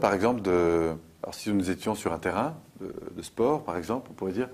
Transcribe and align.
par 0.00 0.14
exemple, 0.14 0.42
de. 0.42 0.94
Alors, 1.22 1.34
si 1.34 1.52
nous 1.52 1.70
étions 1.70 1.94
sur 1.94 2.12
un 2.12 2.18
terrain 2.18 2.54
de, 2.80 2.94
de 3.10 3.22
sport, 3.22 3.64
par 3.64 3.76
exemple, 3.76 4.08
on 4.10 4.14
pourrait 4.14 4.32
dire 4.32 4.48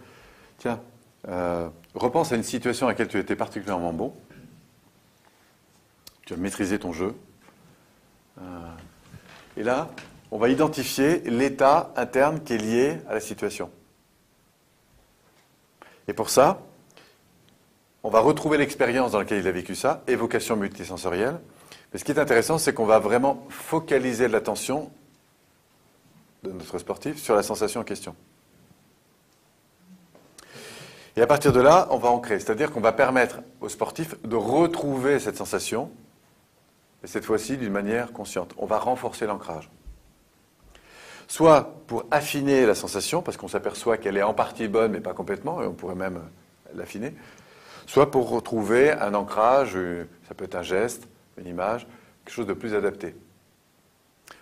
tiens, 0.58 0.80
euh, 1.29 1.68
repense 1.95 2.32
à 2.32 2.36
une 2.36 2.43
situation 2.43 2.86
à 2.86 2.90
laquelle 2.90 3.08
tu 3.08 3.18
étais 3.18 3.36
particulièrement 3.36 3.93
bon. 3.93 4.14
Tu 6.26 6.35
as 6.35 6.36
maîtrisé 6.36 6.79
ton 6.79 6.93
jeu. 6.93 7.14
Euh, 8.40 8.43
et 9.57 9.63
là, 9.63 9.90
on 10.30 10.39
va 10.39 10.49
identifier 10.49 11.21
l'état 11.21 11.93
interne 11.96 12.43
qui 12.43 12.54
est 12.54 12.58
lié 12.58 12.99
à 13.08 13.14
la 13.14 13.21
situation. 13.21 13.71
Et 16.08 16.13
pour 16.13 16.30
ça, 16.30 16.61
on 18.02 18.11
va 18.11 18.21
retrouver 18.21 18.58
l'expérience 18.58 19.13
dans 19.13 19.18
laquelle 19.18 19.38
il 19.38 19.49
a 19.49 19.52
vécu 19.52 19.75
ça, 19.75 20.02
évocation 20.07 20.57
multisensorielle. 20.57 21.41
Mais 21.93 21.99
ce 21.99 22.04
qui 22.04 22.13
est 22.13 22.18
intéressant, 22.18 22.58
c'est 22.58 22.75
qu'on 22.75 22.85
va 22.85 22.99
vraiment 22.99 23.46
focaliser 23.49 24.29
l'attention 24.29 24.91
de 26.44 26.53
notre 26.53 26.79
sportif 26.79 27.18
sur 27.18 27.34
la 27.34 27.43
sensation 27.43 27.80
en 27.80 27.84
question. 27.84 28.14
Et 31.16 31.22
à 31.22 31.26
partir 31.26 31.52
de 31.52 31.61
là, 31.61 31.86
on 31.90 31.96
va 31.96 32.08
ancrer, 32.08 32.39
c'est-à-dire 32.41 32.72
qu'on 32.72 32.80
va 32.80 32.92
permettre 32.92 33.41
au 33.61 33.69
sportif 33.69 34.20
de 34.22 34.36
retrouver 34.36 35.19
cette 35.19 35.36
sensation, 35.36 35.91
et 37.02 37.06
cette 37.06 37.24
fois-ci 37.24 37.56
d'une 37.56 37.72
manière 37.72 38.12
consciente. 38.12 38.54
On 38.58 38.66
va 38.66 38.78
renforcer 38.78 39.27
l'ancrage. 39.27 39.70
Soit 41.28 41.82
pour 41.86 42.04
affiner 42.10 42.66
la 42.66 42.74
sensation, 42.74 43.22
parce 43.22 43.36
qu'on 43.36 43.48
s'aperçoit 43.48 43.97
qu'elle 43.97 44.16
est 44.16 44.22
en 44.22 44.34
partie 44.34 44.69
bonne, 44.69 44.92
mais 44.92 45.00
pas 45.00 45.14
complètement, 45.14 45.62
et 45.62 45.66
on 45.66 45.72
pourrait 45.72 45.94
même 45.94 46.20
l'affiner, 46.74 47.14
soit 47.86 48.10
pour 48.10 48.28
retrouver 48.28 48.91
un 48.91 49.14
ancrage, 49.14 49.78
ça 50.26 50.34
peut 50.34 50.44
être 50.44 50.56
un 50.56 50.62
geste, 50.62 51.06
une 51.38 51.47
image, 51.47 51.86
quelque 52.24 52.34
chose 52.34 52.47
de 52.47 52.54
plus 52.54 52.74
adapté. 52.74 53.14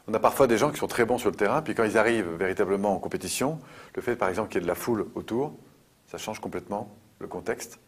On 0.08 0.14
a 0.14 0.18
parfois 0.18 0.46
des 0.46 0.58
gens 0.58 0.70
qui 0.70 0.78
sont 0.78 0.88
très 0.88 1.04
bons 1.04 1.18
sur 1.18 1.30
le 1.30 1.36
terrain, 1.36 1.62
puis 1.62 1.74
quand 1.74 1.84
ils 1.84 1.96
arrivent 1.96 2.30
véritablement 2.34 2.94
en 2.94 2.98
compétition, 2.98 3.58
le 3.94 4.02
fait 4.02 4.16
par 4.16 4.28
exemple 4.28 4.48
qu'il 4.48 4.60
y 4.60 4.62
ait 4.62 4.64
de 4.64 4.68
la 4.68 4.74
foule 4.74 5.06
autour, 5.14 5.54
ça 6.06 6.18
change 6.18 6.40
complètement 6.40 6.94
le 7.20 7.28
contexte. 7.28 7.78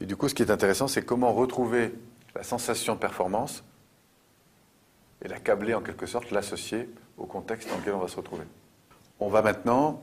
Et 0.00 0.06
du 0.06 0.16
coup, 0.16 0.28
ce 0.28 0.34
qui 0.34 0.42
est 0.42 0.50
intéressant, 0.50 0.88
c'est 0.88 1.04
comment 1.04 1.32
retrouver 1.32 1.92
la 2.34 2.42
sensation 2.42 2.94
de 2.94 2.98
performance 2.98 3.64
et 5.22 5.28
la 5.28 5.38
câbler 5.38 5.74
en 5.74 5.82
quelque 5.82 6.06
sorte, 6.06 6.30
l'associer 6.30 6.88
au 7.18 7.26
contexte 7.26 7.68
dans 7.68 7.76
lequel 7.76 7.94
on 7.94 7.98
va 7.98 8.08
se 8.08 8.16
retrouver. 8.16 8.44
On 9.18 9.28
va 9.28 9.42
maintenant 9.42 10.02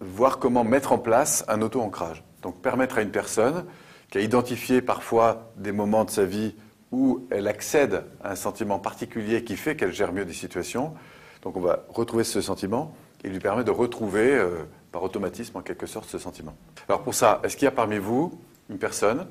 voir 0.00 0.38
comment 0.38 0.64
mettre 0.64 0.92
en 0.92 0.98
place 0.98 1.44
un 1.46 1.62
auto-ancrage. 1.62 2.24
Donc 2.42 2.60
permettre 2.60 2.98
à 2.98 3.02
une 3.02 3.12
personne 3.12 3.66
qui 4.10 4.18
a 4.18 4.20
identifié 4.22 4.82
parfois 4.82 5.52
des 5.56 5.70
moments 5.70 6.04
de 6.04 6.10
sa 6.10 6.24
vie 6.24 6.56
où 6.92 7.26
elle 7.30 7.46
accède 7.46 8.04
à 8.22 8.32
un 8.32 8.36
sentiment 8.36 8.78
particulier 8.78 9.44
qui 9.44 9.56
fait 9.56 9.76
qu'elle 9.76 9.92
gère 9.92 10.12
mieux 10.12 10.24
des 10.24 10.32
situations. 10.32 10.94
Donc 11.42 11.56
on 11.56 11.60
va 11.60 11.84
retrouver 11.88 12.24
ce 12.24 12.40
sentiment 12.40 12.94
et 13.22 13.28
lui 13.28 13.38
permet 13.38 13.64
de 13.64 13.70
retrouver 13.70 14.34
euh, 14.34 14.64
par 14.92 15.02
automatisme 15.02 15.56
en 15.58 15.62
quelque 15.62 15.86
sorte 15.86 16.08
ce 16.08 16.18
sentiment. 16.18 16.54
Alors 16.88 17.02
pour 17.02 17.14
ça, 17.14 17.40
est-ce 17.44 17.56
qu'il 17.56 17.66
y 17.66 17.68
a 17.68 17.72
parmi 17.72 17.98
vous 17.98 18.38
une 18.68 18.78
personne 18.78 19.26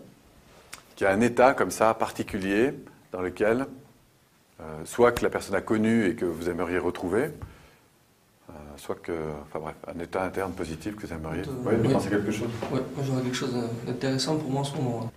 qui 0.95 1.05
a 1.05 1.11
un 1.11 1.21
état 1.21 1.53
comme 1.53 1.71
ça 1.71 1.93
particulier 1.93 2.73
dans 3.11 3.21
lequel 3.21 3.67
euh, 4.61 4.63
soit 4.85 5.11
que 5.11 5.23
la 5.23 5.29
personne 5.29 5.55
a 5.55 5.61
connu 5.61 6.07
et 6.07 6.15
que 6.15 6.25
vous 6.25 6.49
aimeriez 6.49 6.77
retrouver, 6.77 7.29
euh, 8.49 8.53
soit 8.75 8.95
que, 8.95 9.13
enfin 9.43 9.59
bref, 9.59 9.75
un 9.87 9.99
état 9.99 10.23
interne 10.23 10.51
positif 10.51 10.95
que 10.95 11.07
vous 11.07 11.13
aimeriez. 11.13 11.43
Oui, 11.65 11.75
vous 11.81 11.89
pensez 11.89 12.09
quelque 12.09 12.31
chose 12.31 12.49
Oui, 12.71 12.79
moi 12.95 13.05
j'aurais 13.05 13.21
quelque 13.21 13.37
chose 13.37 13.55
d'intéressant 13.85 14.37
pour 14.37 14.49
moi 14.49 14.61
en 14.61 14.65
ce 14.65 14.75
moment. 14.75 15.11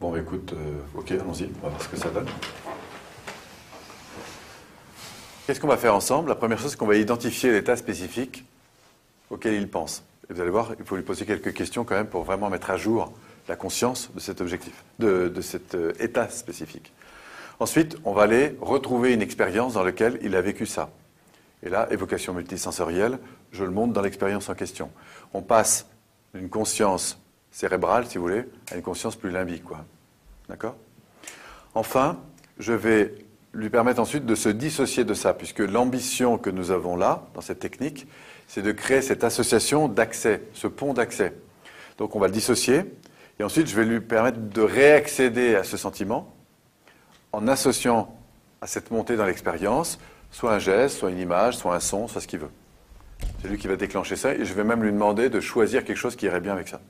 Bon, 0.00 0.10
bah, 0.12 0.18
écoute, 0.18 0.52
euh, 0.52 0.98
ok, 0.98 1.12
allons-y, 1.12 1.50
on 1.62 1.64
va 1.64 1.68
voir 1.68 1.82
ce 1.82 1.88
que 1.88 1.96
ça 1.96 2.10
donne. 2.10 2.26
Qu'est-ce 5.46 5.60
qu'on 5.60 5.68
va 5.68 5.76
faire 5.76 5.94
ensemble? 5.94 6.28
La 6.28 6.34
première 6.34 6.58
chose, 6.58 6.72
c'est 6.72 6.76
qu'on 6.76 6.86
va 6.86 6.96
identifier 6.96 7.52
l'état 7.52 7.76
spécifique 7.76 8.44
auquel 9.30 9.54
il 9.54 9.68
pense. 9.68 10.04
Et 10.28 10.32
vous 10.32 10.40
allez 10.40 10.50
voir, 10.50 10.72
il 10.78 10.84
faut 10.84 10.96
lui 10.96 11.02
poser 11.02 11.26
quelques 11.26 11.52
questions 11.52 11.84
quand 11.84 11.94
même 11.94 12.06
pour 12.06 12.24
vraiment 12.24 12.48
mettre 12.50 12.70
à 12.70 12.76
jour 12.76 13.12
la 13.48 13.56
conscience 13.56 14.10
de 14.14 14.20
cet 14.20 14.40
objectif, 14.40 14.72
de, 14.98 15.28
de 15.28 15.40
cet 15.42 15.74
euh, 15.74 15.92
état 16.00 16.28
spécifique. 16.28 16.92
Ensuite, 17.60 17.96
on 18.04 18.12
va 18.12 18.22
aller 18.22 18.56
retrouver 18.60 19.12
une 19.12 19.22
expérience 19.22 19.74
dans 19.74 19.84
laquelle 19.84 20.18
il 20.22 20.34
a 20.34 20.40
vécu 20.40 20.66
ça. 20.66 20.90
Et 21.62 21.68
là, 21.68 21.86
évocation 21.90 22.34
multisensorielle, 22.34 23.18
je 23.52 23.64
le 23.64 23.70
montre 23.70 23.92
dans 23.92 24.02
l'expérience 24.02 24.48
en 24.48 24.54
question. 24.54 24.90
On 25.32 25.42
passe 25.42 25.86
d'une 26.34 26.48
conscience 26.48 27.18
cérébrale, 27.54 28.06
si 28.06 28.18
vous 28.18 28.24
voulez, 28.24 28.44
à 28.72 28.74
une 28.74 28.82
conscience 28.82 29.14
plus 29.14 29.30
limbique, 29.30 29.62
quoi. 29.62 29.84
D'accord? 30.48 30.74
Enfin, 31.74 32.18
je 32.58 32.72
vais 32.72 33.14
lui 33.52 33.70
permettre 33.70 34.00
ensuite 34.00 34.26
de 34.26 34.34
se 34.34 34.48
dissocier 34.48 35.04
de 35.04 35.14
ça, 35.14 35.32
puisque 35.34 35.60
l'ambition 35.60 36.36
que 36.36 36.50
nous 36.50 36.72
avons 36.72 36.96
là, 36.96 37.28
dans 37.32 37.40
cette 37.40 37.60
technique, 37.60 38.08
c'est 38.48 38.60
de 38.60 38.72
créer 38.72 39.02
cette 39.02 39.22
association 39.22 39.86
d'accès, 39.86 40.42
ce 40.52 40.66
pont 40.66 40.94
d'accès. 40.94 41.32
Donc 41.96 42.16
on 42.16 42.18
va 42.18 42.26
le 42.26 42.32
dissocier, 42.32 42.82
et 43.38 43.44
ensuite 43.44 43.68
je 43.68 43.76
vais 43.76 43.84
lui 43.84 44.00
permettre 44.00 44.38
de 44.40 44.60
réaccéder 44.60 45.54
à 45.54 45.62
ce 45.62 45.76
sentiment 45.76 46.34
en 47.30 47.46
associant 47.46 48.18
à 48.60 48.66
cette 48.66 48.90
montée 48.90 49.16
dans 49.16 49.26
l'expérience 49.26 49.98
soit 50.32 50.52
un 50.52 50.58
geste, 50.58 50.98
soit 50.98 51.10
une 51.10 51.20
image, 51.20 51.56
soit 51.56 51.76
un 51.76 51.80
son, 51.80 52.08
soit 52.08 52.20
ce 52.20 52.26
qu'il 52.26 52.40
veut. 52.40 52.50
C'est 53.40 53.48
lui 53.48 53.58
qui 53.58 53.68
va 53.68 53.76
déclencher 53.76 54.16
ça, 54.16 54.34
et 54.34 54.44
je 54.44 54.54
vais 54.54 54.64
même 54.64 54.82
lui 54.82 54.90
demander 54.90 55.30
de 55.30 55.40
choisir 55.40 55.84
quelque 55.84 55.96
chose 55.96 56.16
qui 56.16 56.26
irait 56.26 56.40
bien 56.40 56.52
avec 56.52 56.66
ça. 56.66 56.80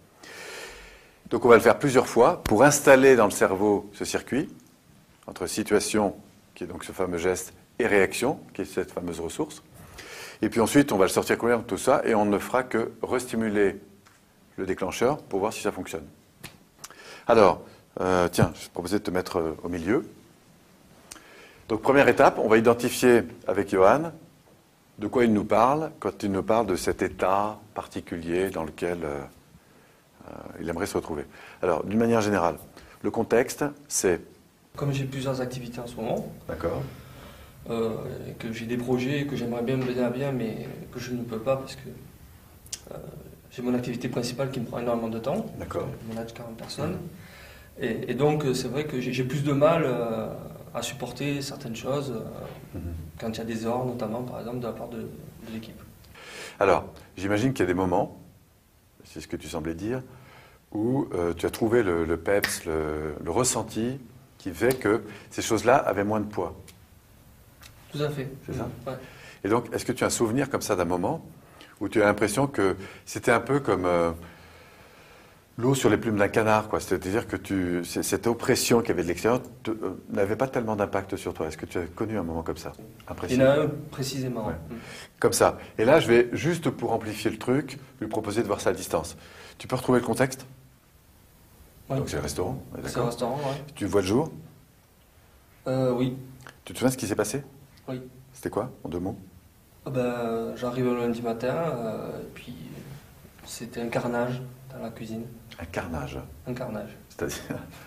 Donc 1.34 1.44
on 1.44 1.48
va 1.48 1.56
le 1.56 1.60
faire 1.60 1.80
plusieurs 1.80 2.06
fois 2.06 2.44
pour 2.44 2.62
installer 2.62 3.16
dans 3.16 3.24
le 3.24 3.32
cerveau 3.32 3.90
ce 3.92 4.04
circuit 4.04 4.48
entre 5.26 5.48
situation, 5.48 6.14
qui 6.54 6.62
est 6.62 6.68
donc 6.68 6.84
ce 6.84 6.92
fameux 6.92 7.18
geste, 7.18 7.54
et 7.80 7.88
réaction, 7.88 8.38
qui 8.52 8.62
est 8.62 8.64
cette 8.64 8.92
fameuse 8.92 9.18
ressource. 9.18 9.60
Et 10.42 10.48
puis 10.48 10.60
ensuite, 10.60 10.92
on 10.92 10.96
va 10.96 11.06
le 11.06 11.10
sortir 11.10 11.36
complètement 11.36 11.64
de 11.64 11.66
tout 11.66 11.76
ça 11.76 12.02
et 12.04 12.14
on 12.14 12.24
ne 12.24 12.38
fera 12.38 12.62
que 12.62 12.92
restimuler 13.02 13.80
le 14.58 14.64
déclencheur 14.64 15.16
pour 15.24 15.40
voir 15.40 15.52
si 15.52 15.60
ça 15.60 15.72
fonctionne. 15.72 16.06
Alors, 17.26 17.62
euh, 18.00 18.28
tiens, 18.30 18.52
je 18.54 18.68
proposais 18.68 19.00
de 19.00 19.02
te 19.02 19.10
mettre 19.10 19.38
euh, 19.38 19.56
au 19.64 19.68
milieu. 19.68 20.08
Donc 21.68 21.82
première 21.82 22.06
étape, 22.06 22.38
on 22.38 22.46
va 22.46 22.58
identifier 22.58 23.22
avec 23.48 23.70
Johan 23.70 24.12
de 25.00 25.06
quoi 25.08 25.24
il 25.24 25.32
nous 25.32 25.44
parle 25.44 25.90
quand 25.98 26.22
il 26.22 26.30
nous 26.30 26.44
parle 26.44 26.66
de 26.66 26.76
cet 26.76 27.02
état 27.02 27.58
particulier 27.74 28.50
dans 28.50 28.62
lequel 28.62 28.98
euh, 29.02 29.24
il 30.60 30.68
aimerait 30.68 30.86
se 30.86 30.96
retrouver. 30.96 31.24
Alors, 31.62 31.84
d'une 31.84 31.98
manière 31.98 32.20
générale, 32.20 32.56
le 33.02 33.10
contexte, 33.10 33.64
c'est... 33.88 34.20
Comme 34.76 34.92
j'ai 34.92 35.04
plusieurs 35.04 35.40
activités 35.40 35.80
en 35.80 35.86
ce 35.86 35.94
moment, 35.96 36.32
D'accord. 36.48 36.82
euh, 37.70 37.90
que 38.38 38.52
j'ai 38.52 38.66
des 38.66 38.76
projets 38.76 39.26
que 39.26 39.36
j'aimerais 39.36 39.62
bien 39.62 39.76
mener 39.76 40.02
à 40.02 40.10
bien, 40.10 40.32
mais 40.32 40.68
que 40.92 40.98
je 40.98 41.12
ne 41.12 41.22
peux 41.22 41.38
pas 41.38 41.56
parce 41.56 41.76
que 41.76 41.88
euh, 42.92 42.96
j'ai 43.50 43.62
mon 43.62 43.74
activité 43.74 44.08
principale 44.08 44.50
qui 44.50 44.60
me 44.60 44.64
prend 44.66 44.80
énormément 44.80 45.08
de 45.08 45.18
temps. 45.18 45.46
D'accord. 45.58 45.86
Je 46.08 46.14
manage 46.14 46.34
40 46.34 46.56
personnes. 46.56 46.98
Et, 47.80 48.10
et 48.10 48.14
donc, 48.14 48.44
euh, 48.44 48.54
c'est 48.54 48.68
vrai 48.68 48.84
que 48.84 49.00
j'ai 49.00 49.24
plus 49.24 49.44
de 49.44 49.52
mal 49.52 49.82
euh, 49.84 50.28
à 50.74 50.82
supporter 50.82 51.40
certaines 51.42 51.76
choses 51.76 52.10
euh, 52.12 52.20
Mhm. 52.74 52.80
quand 53.20 53.30
il 53.30 53.38
y 53.38 53.40
a 53.40 53.44
des 53.44 53.64
erreurs, 53.64 53.84
notamment, 53.84 54.22
par 54.22 54.40
exemple, 54.40 54.58
de 54.58 54.66
la 54.66 54.72
part 54.72 54.88
de, 54.88 54.96
de 54.98 55.52
l'équipe. 55.52 55.80
Alors, 56.58 56.86
j'imagine 57.16 57.52
qu'il 57.52 57.60
y 57.60 57.62
a 57.62 57.66
des 57.66 57.74
moments, 57.74 58.18
c'est 59.14 59.20
ce 59.20 59.28
que 59.28 59.37
tu 59.37 59.49
semblais 59.49 59.75
dire, 59.75 60.02
où 60.72 61.06
euh, 61.14 61.32
tu 61.34 61.46
as 61.46 61.50
trouvé 61.50 61.84
le, 61.84 62.05
le 62.05 62.16
peps, 62.16 62.64
le, 62.64 63.14
le 63.25 63.31
ressenti 63.31 64.00
qui 64.38 64.50
fait 64.50 64.76
que 64.76 65.02
ces 65.31 65.40
choses-là 65.40 65.76
avaient 65.76 66.02
moins 66.02 66.19
de 66.19 66.26
poids. 66.26 66.61
Tout 67.93 68.02
à 68.02 68.08
fait. 68.08 68.28
C'est 68.44 68.55
ça? 68.55 68.69
Ouais. 68.84 68.94
Et 69.44 69.49
donc, 69.49 69.72
est-ce 69.72 69.84
que 69.84 69.93
tu 69.93 70.02
as 70.02 70.08
un 70.08 70.11
souvenir 70.11 70.50
comme 70.50 70.62
ça 70.62 70.75
d'un 70.75 70.84
moment 70.84 71.25
où 71.81 71.88
tu 71.88 72.02
as 72.02 72.06
l'impression 72.06 72.49
que 72.49 72.75
c'était 73.06 73.31
un 73.31 73.38
peu 73.38 73.61
comme 73.61 73.84
euh, 73.84 74.11
l'eau 75.56 75.74
sur 75.74 75.88
les 75.90 75.96
plumes 75.96 76.16
d'un 76.16 76.28
canard, 76.28 76.68
quoi 76.68 76.80
C'est-à-dire 76.80 77.26
que 77.28 77.36
tu, 77.36 77.84
cette 77.84 78.26
oppression 78.26 78.80
qu'il 78.80 78.88
y 78.88 78.92
avait 78.92 79.02
de 79.02 79.08
l'extérieur 79.08 79.40
te- 79.62 79.70
euh, 79.70 80.02
n'avait 80.10 80.36
pas 80.36 80.48
tellement 80.48 80.76
d'impact 80.76 81.16
sur 81.16 81.32
toi. 81.34 81.46
Est-ce 81.46 81.56
que 81.56 81.66
tu 81.66 81.78
as 81.78 81.86
connu 81.86 82.18
un 82.18 82.22
moment 82.22 82.42
comme 82.42 82.56
ça? 82.56 82.72
Il 83.28 83.36
y 83.36 83.42
en 83.42 83.46
a 83.46 83.60
un 83.62 83.68
précisément. 83.90 84.46
Ouais. 84.48 84.54
Mm. 84.54 84.74
Comme 85.20 85.32
ça. 85.32 85.58
Et 85.78 85.84
là, 85.84 86.00
je 86.00 86.08
vais, 86.08 86.28
juste 86.32 86.70
pour 86.70 86.92
amplifier 86.92 87.30
le 87.30 87.38
truc, 87.38 87.78
lui 88.00 88.08
proposer 88.08 88.42
de 88.42 88.46
voir 88.46 88.60
ça 88.60 88.70
à 88.70 88.72
distance. 88.72 89.16
Tu 89.58 89.68
peux 89.68 89.76
retrouver 89.76 90.00
le 90.00 90.06
contexte? 90.06 90.46
Ouais. 91.88 91.98
Donc 91.98 92.08
c'est 92.08 92.16
le 92.16 92.22
restaurant, 92.22 92.62
C'est 92.72 92.78
un 92.80 92.82
d'accord 92.82 93.06
restaurant, 93.06 93.36
ouais. 93.36 93.62
Tu 93.74 93.84
vois 93.86 94.00
le 94.00 94.06
jour? 94.06 94.32
Euh, 95.66 95.92
oui. 95.92 96.16
Tu 96.64 96.72
te 96.72 96.78
souviens 96.78 96.90
ce 96.90 96.96
qui 96.96 97.06
s'est 97.06 97.14
passé? 97.14 97.42
Oui. 97.88 98.00
C'était 98.32 98.50
quoi, 98.50 98.70
en 98.82 98.88
deux 98.88 98.98
mots? 98.98 99.16
Ben, 99.86 100.54
J'arrive 100.56 100.86
le 100.86 100.96
lundi 100.96 101.20
matin, 101.22 101.54
euh, 101.54 102.20
et 102.22 102.26
puis 102.34 102.54
c'était 103.44 103.82
un 103.82 103.88
carnage 103.88 104.40
dans 104.72 104.82
la 104.82 104.90
cuisine. 104.90 105.24
Un 105.60 105.64
carnage. 105.66 106.18
Un 106.46 106.54
carnage. 106.54 106.90
C'est-à-dire 107.08 107.38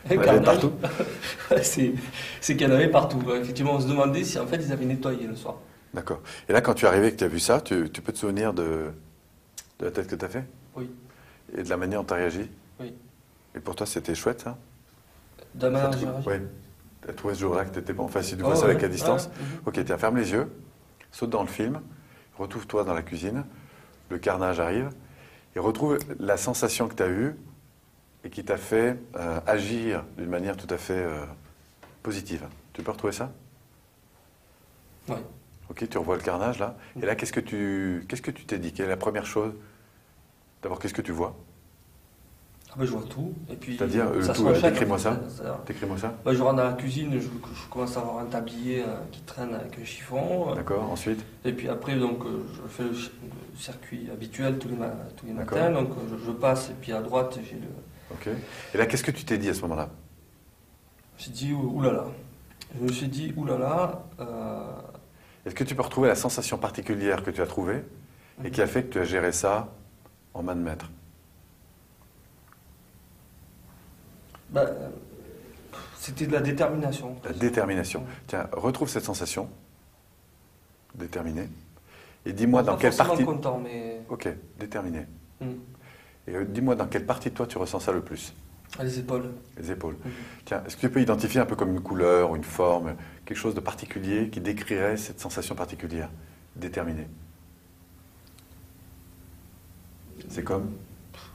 Un 0.09 0.17
avait 0.19 0.41
partout 0.41 0.71
c'est 1.61 1.93
qu'il 2.41 2.61
y 2.61 2.65
en 2.65 2.71
avait 2.71 2.87
partout. 2.89 3.21
Effectivement, 3.41 3.73
on 3.75 3.79
se 3.81 3.87
demandait 3.87 4.23
si 4.23 4.39
en 4.39 4.47
fait 4.47 4.57
ils 4.57 4.71
avaient 4.71 4.85
nettoyé 4.85 5.27
le 5.27 5.35
soir. 5.35 5.55
D'accord. 5.93 6.21
Et 6.47 6.53
là, 6.53 6.61
quand 6.61 6.73
tu 6.73 6.85
es 6.85 6.87
arrivé 6.87 7.07
et 7.07 7.11
que 7.11 7.17
tu 7.17 7.23
as 7.23 7.27
vu 7.27 7.39
ça, 7.39 7.59
tu, 7.61 7.89
tu 7.89 8.01
peux 8.01 8.13
te 8.13 8.17
souvenir 8.19 8.53
de, 8.53 8.91
de 9.79 9.85
la 9.85 9.91
tête 9.91 10.07
que 10.07 10.15
tu 10.15 10.23
as 10.25 10.29
fait? 10.29 10.45
Oui. 10.75 10.89
Et 11.57 11.63
de 11.63 11.69
la 11.69 11.77
manière 11.77 11.99
dont 12.01 12.05
tu 12.07 12.13
as 12.13 12.17
réagi? 12.17 12.49
Oui. 12.79 12.93
Et 13.55 13.59
pour 13.59 13.75
toi, 13.75 13.85
c'était 13.85 14.15
chouette, 14.15 14.41
ça? 14.41 14.57
De 15.55 15.67
la 15.67 15.71
manière 15.71 15.89
dont 15.89 15.97
j'ai 15.99 16.05
réagi. 16.05 16.27
Oui. 16.43 16.47
Tu 17.03 17.09
as 17.09 17.13
trouvé 17.13 17.33
ce 17.35 17.39
jour-là 17.41 17.65
que 17.65 17.73
tu 17.73 17.79
étais 17.79 17.93
bon. 17.93 18.05
Enfin, 18.05 18.21
si 18.21 18.35
tu 18.37 18.43
Oh, 18.43 18.47
vois 18.47 18.55
ça 18.55 18.63
ouais, 18.63 18.71
avec 18.71 18.81
la 18.81 18.87
distance? 18.89 19.27
ouais. 19.27 19.59
Ok, 19.79 19.83
tiens, 19.85 19.97
ferme 19.97 20.17
les 20.17 20.31
yeux, 20.31 20.49
saute 21.11 21.29
dans 21.29 21.41
le 21.41 21.47
film, 21.49 21.81
retrouve-toi 22.37 22.83
dans 22.83 22.93
la 22.93 23.01
cuisine, 23.01 23.43
le 24.09 24.17
carnage 24.19 24.59
arrive, 24.59 24.89
et 25.55 25.59
retrouve 25.59 25.97
la 26.19 26.37
sensation 26.37 26.87
que 26.87 26.95
tu 26.95 27.03
as 27.03 27.09
eue 27.09 27.35
et 28.23 28.29
qui 28.29 28.43
t'a 28.43 28.57
fait 28.57 28.97
euh, 29.15 29.39
agir 29.47 30.03
d'une 30.17 30.29
manière 30.29 30.57
tout 30.57 30.71
à 30.73 30.77
fait 30.77 30.93
euh, 30.93 31.25
positive. 32.03 32.45
Tu 32.73 32.83
peux 32.83 32.91
retrouver 32.91 33.13
ça? 33.13 33.31
Ouais. 35.09 35.23
Ok, 35.69 35.87
tu 35.89 35.97
revois 35.97 36.15
le 36.15 36.21
carnage 36.23 36.59
là. 36.59 36.77
Et 37.01 37.05
là, 37.05 37.15
qu'est-ce 37.15 37.33
que 37.33 37.39
tu 37.41 38.05
qu'est-ce 38.07 38.21
que 38.21 38.31
tu 38.31 38.45
t'es 38.45 38.57
dit? 38.59 38.71
Quelle 38.73 38.85
est 38.85 38.89
la 38.89 38.97
première 38.97 39.25
chose? 39.25 39.53
D'abord, 40.61 40.79
qu'est-ce 40.79 40.93
que 40.93 41.01
tu 41.01 41.11
vois? 41.11 41.35
Ah 42.69 42.75
ben, 42.77 42.85
je 42.85 42.91
vois 42.91 43.03
tout. 43.09 43.33
Et 43.49 43.55
puis, 43.55 43.77
C'est-à-dire, 43.77 44.07
euh, 44.07 44.21
ça 44.21 44.33
tout, 44.33 44.43
se 44.43 44.49
euh, 44.49 44.61
décris-moi 44.61 44.99
ça. 44.99 45.17
Décris-moi 45.65 45.97
ça. 45.97 46.13
ben, 46.25 46.33
je 46.33 46.41
rentre 46.43 46.57
dans 46.57 46.63
la 46.65 46.73
cuisine, 46.73 47.11
je, 47.13 47.19
je 47.21 47.69
commence 47.71 47.95
à 47.95 48.01
avoir 48.01 48.19
un 48.19 48.25
tablier 48.25 48.81
euh, 48.83 48.97
qui 49.11 49.21
traîne 49.21 49.53
avec 49.55 49.79
un 49.79 49.85
chiffon. 49.85 50.53
D'accord, 50.53 50.91
ensuite? 50.91 51.23
Et 51.45 51.53
puis 51.53 51.69
après, 51.69 51.95
donc, 51.95 52.25
euh, 52.25 52.43
je 52.53 52.67
fais 52.67 52.83
le, 52.83 52.93
ch- 52.93 53.11
le 53.23 53.57
circuit 53.57 54.09
habituel 54.11 54.59
tous 54.59 54.67
les, 54.67 54.75
ma- 54.75 54.89
tous 55.15 55.25
les 55.25 55.33
matins. 55.33 55.71
Donc, 55.71 55.89
je, 56.11 56.25
je 56.25 56.31
passe 56.31 56.69
et 56.69 56.73
puis 56.79 56.91
à 56.91 57.01
droite, 57.01 57.39
j'ai 57.49 57.55
le. 57.55 57.67
Ok. 58.11 58.29
Et 58.73 58.77
là, 58.77 58.85
qu'est-ce 58.85 59.03
que 59.03 59.11
tu 59.11 59.25
t'es 59.25 59.37
dit 59.37 59.49
à 59.49 59.53
ce 59.53 59.61
moment-là? 59.61 59.89
Je 61.17 61.29
me 61.29 61.33
suis 61.33 61.47
dit, 61.47 61.53
oulala. 61.53 62.05
Je 62.77 62.83
me 62.83 62.91
suis 62.91 63.07
dit, 63.07 63.33
oulala. 63.35 64.03
Euh, 64.19 64.71
Est-ce 65.45 65.55
que 65.55 65.63
tu 65.63 65.75
peux 65.75 65.81
retrouver 65.81 66.07
la 66.07 66.15
sensation 66.15 66.57
particulière 66.57 67.23
que 67.23 67.31
tu 67.31 67.41
as 67.41 67.47
trouvée 67.47 67.83
et 68.43 68.51
qui 68.51 68.61
a 68.61 68.67
fait 68.67 68.83
que 68.83 68.93
tu 68.93 68.99
as 68.99 69.03
géré 69.03 69.31
ça 69.31 69.69
en 70.33 70.43
main 70.43 70.55
de 70.55 70.61
maître? 70.61 70.89
Euh, 74.55 74.89
c'était 75.99 76.25
de 76.27 76.31
la 76.33 76.39
détermination. 76.41 77.17
La 77.25 77.33
détermination. 77.33 78.05
Tiens, 78.27 78.47
retrouve 78.53 78.87
cette 78.89 79.03
sensation, 79.03 79.49
déterminée, 80.95 81.49
et 82.25 82.31
dis-moi 82.33 82.63
dans 82.63 82.77
quelle 82.77 82.95
partie. 82.95 83.25
content, 83.25 83.59
mais 83.61 84.01
Ok, 84.09 84.29
déterminée. 84.57 85.05
hmm, 85.41 85.47
Et 86.27 86.35
euh, 86.35 86.45
dis-moi 86.45 86.75
dans 86.75 86.87
quelle 86.87 87.05
partie 87.05 87.29
de 87.29 87.35
toi 87.35 87.47
tu 87.47 87.57
ressens 87.57 87.79
ça 87.79 87.91
le 87.91 88.01
plus? 88.01 88.33
À 88.77 88.83
les 88.83 88.99
épaules. 88.99 89.31
Les 89.57 89.71
épaules. 89.71 89.95
Tiens, 90.45 90.61
est-ce 90.65 90.75
que 90.75 90.81
tu 90.81 90.89
peux 90.89 91.01
identifier 91.01 91.39
un 91.39 91.45
peu 91.45 91.55
comme 91.55 91.71
une 91.71 91.81
couleur, 91.81 92.35
une 92.35 92.43
forme, 92.43 92.95
quelque 93.25 93.37
chose 93.37 93.55
de 93.55 93.61
particulier 93.61 94.29
qui 94.29 94.41
décrirait 94.41 94.97
cette 94.97 95.19
sensation 95.19 95.55
particulière, 95.55 96.09
déterminée? 96.55 97.07
C'est 100.29 100.43
comme? 100.43 100.73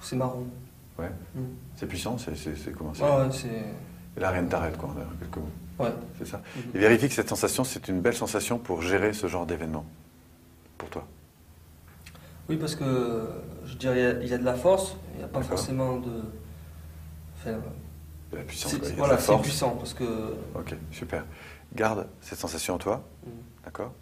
C'est 0.01 0.17
marron. 0.17 0.47
Ouais. 0.99 1.11
Hmm. 1.35 1.45
C'est 1.75 1.87
puissant 1.87 2.19
C'est 2.19 2.73
comment 2.77 2.93
c'est 2.93 3.03
Ah 3.03 3.19
ouais, 3.19 3.33
c'est. 3.33 3.65
Et 4.17 4.21
là, 4.21 4.31
rien 4.31 4.43
ne 4.43 4.49
t'arrête, 4.49 4.77
quoi, 4.77 4.91
en 4.91 5.19
quelques 5.19 5.37
mots. 5.39 5.49
Ouais. 5.79 5.93
C'est 6.19 6.27
ça. 6.27 6.43
Mhm. 6.55 6.63
Et 6.75 6.79
vérifie 6.79 7.09
que 7.09 7.15
cette 7.15 7.31
sensation, 7.31 7.65
c'est 7.65 7.89
une 7.89 8.01
belle 8.01 8.15
sensation 8.15 8.59
pour 8.59 8.83
gérer 8.83 9.15
ce 9.15 9.27
genre 9.27 9.47
d'événement. 9.47 9.87
Pour 10.77 10.91
toi. 10.91 11.07
Oui, 12.49 12.57
parce 12.57 12.75
que 12.75 13.27
je 13.65 13.75
dirais, 13.77 13.99
il 13.99 14.03
y 14.03 14.07
a- 14.07 14.23
il 14.23 14.29
y 14.29 14.35
a 14.35 14.39
de 14.39 14.45
la 14.45 14.55
force, 14.55 14.97
il 15.15 15.19
n'y 15.19 15.25
a 15.25 15.29
pas 15.29 15.43
forcément 15.43 15.97
de. 15.99 16.23
Enfin, 17.39 17.59
De 18.33 18.37
la 18.39 18.43
puissance. 18.45 18.77
quoi. 18.77 18.89
Voilà, 18.97 19.19
c'est 19.19 19.39
puissant 19.41 19.71
parce 19.77 19.95
que. 19.95 20.35
Ok, 20.55 20.75
super. 20.91 21.25
Garde 21.75 22.07
cette 22.21 22.39
sensation 22.39 22.75
en 22.75 22.79
toi, 22.79 23.03
Hmm. 23.25 23.31
d'accord? 23.65 23.93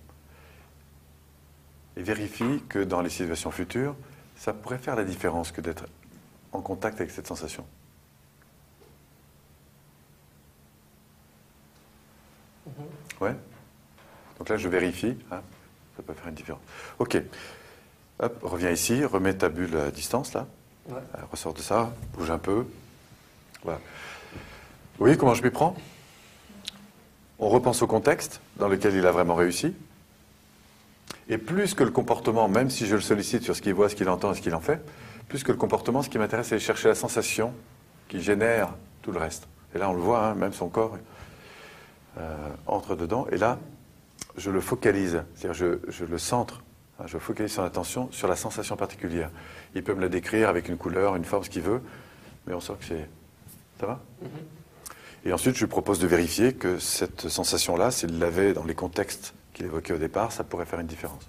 Et 1.96 2.02
vérifie 2.02 2.62
que 2.68 2.78
dans 2.80 3.00
les 3.00 3.10
situations 3.10 3.50
futures, 3.50 3.94
ça 4.36 4.52
pourrait 4.52 4.78
faire 4.78 4.96
la 4.96 5.04
différence 5.04 5.52
que 5.52 5.60
d'être 5.60 5.86
en 6.52 6.60
contact 6.60 7.00
avec 7.00 7.10
cette 7.10 7.26
sensation. 7.26 7.64
Mhm. 12.66 12.72
Ouais? 13.20 13.36
Donc 14.38 14.48
là, 14.48 14.56
je 14.56 14.68
vérifie. 14.68 15.16
hein, 15.30 15.42
ça 15.96 16.02
peut 16.02 16.14
faire 16.14 16.28
une 16.28 16.34
différence. 16.34 16.62
Ok. 16.98 17.20
Hop, 18.22 18.38
reviens 18.42 18.70
ici, 18.70 19.04
remets 19.04 19.34
ta 19.34 19.48
bulle 19.48 19.76
à 19.76 19.90
distance, 19.90 20.34
là. 20.34 20.46
Ouais. 20.88 20.96
Euh, 21.16 21.22
Ressort 21.30 21.54
de 21.54 21.60
ça, 21.60 21.90
bouge 22.14 22.30
un 22.30 22.38
peu. 22.38 22.66
Voilà. 23.64 23.78
Vous 24.32 25.06
voyez 25.06 25.16
comment 25.16 25.34
je 25.34 25.42
m'y 25.42 25.50
prends? 25.50 25.74
On 27.38 27.48
repense 27.48 27.80
au 27.80 27.86
contexte 27.86 28.42
dans 28.56 28.68
lequel 28.68 28.94
il 28.94 29.06
a 29.06 29.12
vraiment 29.12 29.34
réussi. 29.34 29.74
Et 31.30 31.38
plus 31.38 31.72
que 31.72 31.82
le 31.82 31.90
comportement, 31.90 32.48
même 32.48 32.68
si 32.68 32.86
je 32.86 32.96
le 32.96 33.00
sollicite 33.00 33.42
sur 33.42 33.56
ce 33.56 33.62
qu'il 33.62 33.72
voit, 33.72 33.88
ce 33.88 33.94
qu'il 33.94 34.08
entend 34.10 34.32
et 34.32 34.34
ce 34.34 34.42
qu'il 34.42 34.54
en 34.54 34.60
fait, 34.60 34.84
plus 35.28 35.42
que 35.42 35.52
le 35.52 35.58
comportement, 35.58 36.02
ce 36.02 36.10
qui 36.10 36.18
m'intéresse, 36.18 36.48
c'est 36.48 36.56
de 36.56 36.60
chercher 36.60 36.88
la 36.88 36.94
sensation 36.94 37.54
qui 38.08 38.20
génère 38.20 38.74
tout 39.00 39.12
le 39.12 39.18
reste. 39.18 39.48
Et 39.74 39.78
là, 39.78 39.88
on 39.88 39.94
le 39.94 40.00
voit, 40.00 40.26
hein, 40.26 40.34
même 40.34 40.52
son 40.52 40.68
corps 40.68 40.98
euh, 42.18 42.36
entre 42.66 42.96
dedans. 42.96 43.26
Et 43.32 43.38
là, 43.38 43.58
je 44.36 44.50
le 44.50 44.60
focalise, 44.60 45.22
c'est-à-dire 45.34 45.54
je, 45.54 45.78
je 45.88 46.04
le 46.04 46.18
centre, 46.18 46.60
je 47.06 47.18
focalise 47.18 47.52
son 47.52 47.62
attention 47.62 48.10
sur 48.12 48.28
la 48.28 48.36
sensation 48.36 48.76
particulière. 48.76 49.30
Il 49.74 49.82
peut 49.82 49.94
me 49.94 50.00
la 50.00 50.08
décrire 50.08 50.48
avec 50.48 50.68
une 50.68 50.76
couleur, 50.76 51.16
une 51.16 51.24
forme, 51.24 51.44
ce 51.44 51.50
qu'il 51.50 51.62
veut, 51.62 51.80
mais 52.46 52.54
on 52.54 52.60
sent 52.60 52.74
que 52.80 52.84
c'est... 52.86 53.08
Ça 53.78 53.86
va? 53.86 54.00
Mhm. 54.22 54.28
Et 55.24 55.32
ensuite, 55.32 55.54
je 55.54 55.60
lui 55.60 55.68
propose 55.68 55.98
de 55.98 56.06
vérifier 56.06 56.54
que 56.54 56.78
cette 56.78 57.28
sensation-là, 57.28 57.90
s'il 57.90 58.18
l'avait 58.18 58.52
dans 58.54 58.64
les 58.64 58.74
contextes 58.74 59.34
qu'il 59.52 59.66
évoquait 59.66 59.92
au 59.92 59.98
départ, 59.98 60.32
ça 60.32 60.44
pourrait 60.44 60.64
faire 60.64 60.80
une 60.80 60.86
différence. 60.86 61.28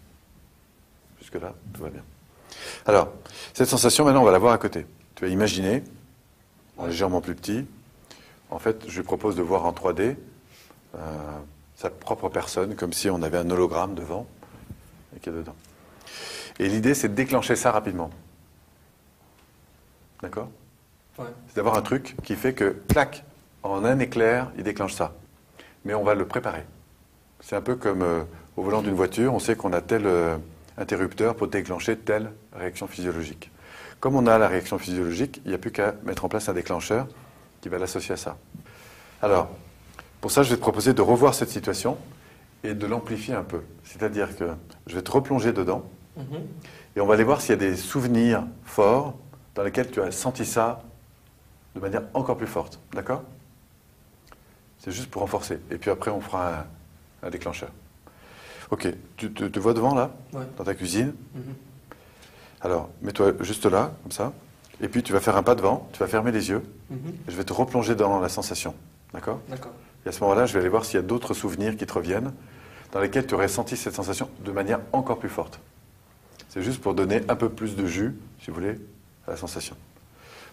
Jusque-là, 1.20 1.54
tout 1.74 1.82
va 1.82 1.90
bien. 1.90 2.04
Alors, 2.86 3.12
cette 3.54 3.68
sensation, 3.68 4.06
maintenant, 4.06 4.22
on 4.22 4.26
va 4.26 4.32
la 4.32 4.40
voir 4.40 4.54
à 4.54 4.58
côté. 4.58 4.86
Tu 5.16 5.26
vas 5.26 5.32
imaginer, 5.32 5.84
en 6.78 6.86
légèrement 6.86 7.22
plus 7.22 7.36
petit, 7.36 7.66
en 8.50 8.60
fait, 8.60 8.86
je 8.88 8.98
lui 8.98 9.04
propose 9.04 9.36
de 9.36 9.42
voir 9.42 9.66
en 9.66 9.72
3D 9.72 10.16
euh, 10.96 10.98
sa 11.76 11.90
propre 11.90 12.30
personne, 12.30 12.76
comme 12.76 12.94
si 12.94 13.10
on 13.10 13.22
avait 13.22 13.38
un 13.38 13.50
hologramme 13.50 13.96
devant 13.96 14.26
qu'il 15.20 15.34
y 15.34 15.36
a 15.36 15.40
dedans. 15.40 15.56
Et 16.60 16.68
l'idée, 16.68 16.94
c'est 16.94 17.10
de 17.10 17.14
déclencher 17.14 17.56
ça 17.56 17.72
rapidement. 17.72 18.10
D'accord? 20.22 20.50
Ouais. 21.18 21.26
c'est 21.48 21.56
d'avoir 21.56 21.78
un 21.78 21.82
truc 21.82 22.16
qui 22.24 22.36
fait 22.36 22.54
que, 22.54 22.76
clac, 22.88 23.24
en 23.64 23.84
un 23.84 24.00
éclair, 24.00 24.52
il 24.58 24.64
déclenche 24.64 24.94
ça. 24.94 25.14
Mais 25.84 25.94
on 25.94 26.04
va 26.04 26.16
le 26.16 26.26
préparer. 26.26 26.64
C'est 27.42 27.56
un 27.56 27.62
peu 27.62 27.76
comme 27.76 28.02
euh, 28.02 28.24
au 28.56 28.64
volant 28.64 28.82
d'une 28.82 28.94
voiture, 28.94 29.34
on 29.34 29.40
sait 29.40 29.56
qu'on 29.56 29.74
a 29.74 29.82
tel 29.82 30.06
euh, 30.06 30.38
interrupteur 30.78 31.36
pour 31.36 31.48
déclencher 31.48 31.98
telle 31.98 32.32
réaction 32.54 32.88
physiologique. 32.88 33.52
Comme 34.00 34.16
on 34.16 34.28
a 34.28 34.38
la 34.38 34.48
réaction 34.48 34.78
physiologique, 34.78 35.42
il 35.46 35.50
n'y 35.50 35.56
a 35.56 35.58
plus 35.58 35.72
qu'à 35.72 35.96
mettre 36.04 36.26
en 36.26 36.30
place 36.30 36.50
un 36.50 36.54
déclencheur 36.54 37.08
qui 37.62 37.70
va 37.70 37.78
l'associer 37.78 38.14
à 38.14 38.18
ça. 38.18 38.38
Alors, 39.22 39.50
pour 40.22 40.32
ça, 40.32 40.44
je 40.44 40.50
vais 40.50 40.56
te 40.56 40.62
proposer 40.62 40.94
de 40.94 41.02
revoir 41.02 41.34
cette 41.34 41.50
situation 41.50 41.98
et 42.64 42.74
de 42.74 42.86
l'amplifier 42.88 43.34
un 43.34 43.44
peu. 43.44 43.62
C'est-à-dire 43.84 44.36
que 44.38 44.46
je 44.88 44.96
vais 44.96 45.02
te 45.02 45.12
replonger 45.12 45.52
dedans 45.54 45.84
Mhm. 46.18 46.42
et 46.96 47.02
on 47.02 47.06
va 47.06 47.14
aller 47.16 47.24
voir 47.24 47.42
s'il 47.42 47.52
y 47.52 47.54
a 47.54 47.58
des 47.70 47.76
souvenirs 47.76 48.44
forts 48.66 49.16
dans 49.56 49.64
lesquels 49.64 49.90
tu 49.90 50.02
as 50.02 50.12
senti 50.12 50.46
ça 50.46 50.84
de 51.76 51.80
manière 51.80 52.04
encore 52.14 52.38
plus 52.38 52.48
forte. 52.48 52.80
D'accord? 52.94 53.24
C'est 54.80 54.92
juste 54.92 55.10
pour 55.10 55.22
renforcer. 55.22 55.60
Et 55.70 55.78
puis 55.78 55.90
après, 55.92 56.12
on 56.12 56.22
fera 56.22 56.50
un, 56.62 57.28
un 57.28 57.30
déclencheur. 57.30 57.70
Ok, 58.72 58.88
tu 59.18 59.32
te, 59.32 59.46
te 59.46 59.60
vois 59.60 59.74
devant 59.74 59.94
là, 59.94 60.12
Ouais. 60.34 60.44
dans 60.58 60.64
ta 60.64 60.74
cuisine? 60.74 61.14
Mhm. 61.36 61.42
Alors, 62.62 62.90
mets-toi 63.02 63.34
juste 63.42 63.66
là, 63.66 63.92
comme 64.04 64.12
ça. 64.12 64.34
Et 64.82 64.88
puis 64.88 65.04
tu 65.04 65.14
vas 65.14 65.20
faire 65.20 65.36
un 65.38 65.44
pas 65.44 65.56
devant, 65.56 65.88
tu 65.94 66.00
vas 66.00 66.08
fermer 66.08 66.32
les 66.32 66.50
yeux. 66.50 66.64
Mhm. 66.90 66.98
Et 67.28 67.32
je 67.32 67.36
vais 67.38 67.44
te 67.44 67.54
replonger 67.54 67.96
dans 67.96 68.20
la 68.20 68.30
sensation. 68.30 68.74
D'accord? 69.14 69.40
D'accord. 69.50 69.74
Et 70.06 70.10
à 70.10 70.12
ce 70.12 70.20
moment-là, 70.22 70.46
je 70.46 70.54
vais 70.54 70.60
aller 70.60 70.70
voir 70.70 70.84
s'il 70.86 70.96
y 70.96 71.00
a 71.00 71.06
d'autres 71.06 71.34
souvenirs 71.34 71.76
qui 71.78 71.86
te 71.86 71.94
reviennent, 71.94 72.34
dans 72.92 73.00
lesquels 73.00 73.26
tu 73.26 73.34
aurais 73.34 73.48
senti 73.48 73.78
cette 73.78 73.94
sensation 73.96 74.30
de 74.44 74.52
manière 74.52 74.80
encore 74.92 75.20
plus 75.20 75.30
forte. 75.30 75.60
C'est 76.50 76.62
juste 76.62 76.82
pour 76.82 76.94
donner 76.94 77.22
un 77.30 77.36
peu 77.36 77.50
plus 77.50 77.76
de 77.76 77.86
jus, 77.86 78.16
si 78.42 78.50
vous 78.50 78.56
voulez, 78.56 78.76
à 79.28 79.32
la 79.32 79.38
sensation. 79.38 79.76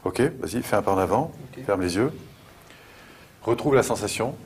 Ok, 0.04 0.20
vas-y, 0.20 0.62
fais 0.62 0.76
un 0.76 0.82
pas 0.82 0.92
en 0.92 0.98
avant, 0.98 1.32
ferme 1.66 1.80
les 1.80 1.96
yeux. 1.96 2.12
Retrouve 3.42 3.74
la 3.74 3.82
sensation 3.82 4.36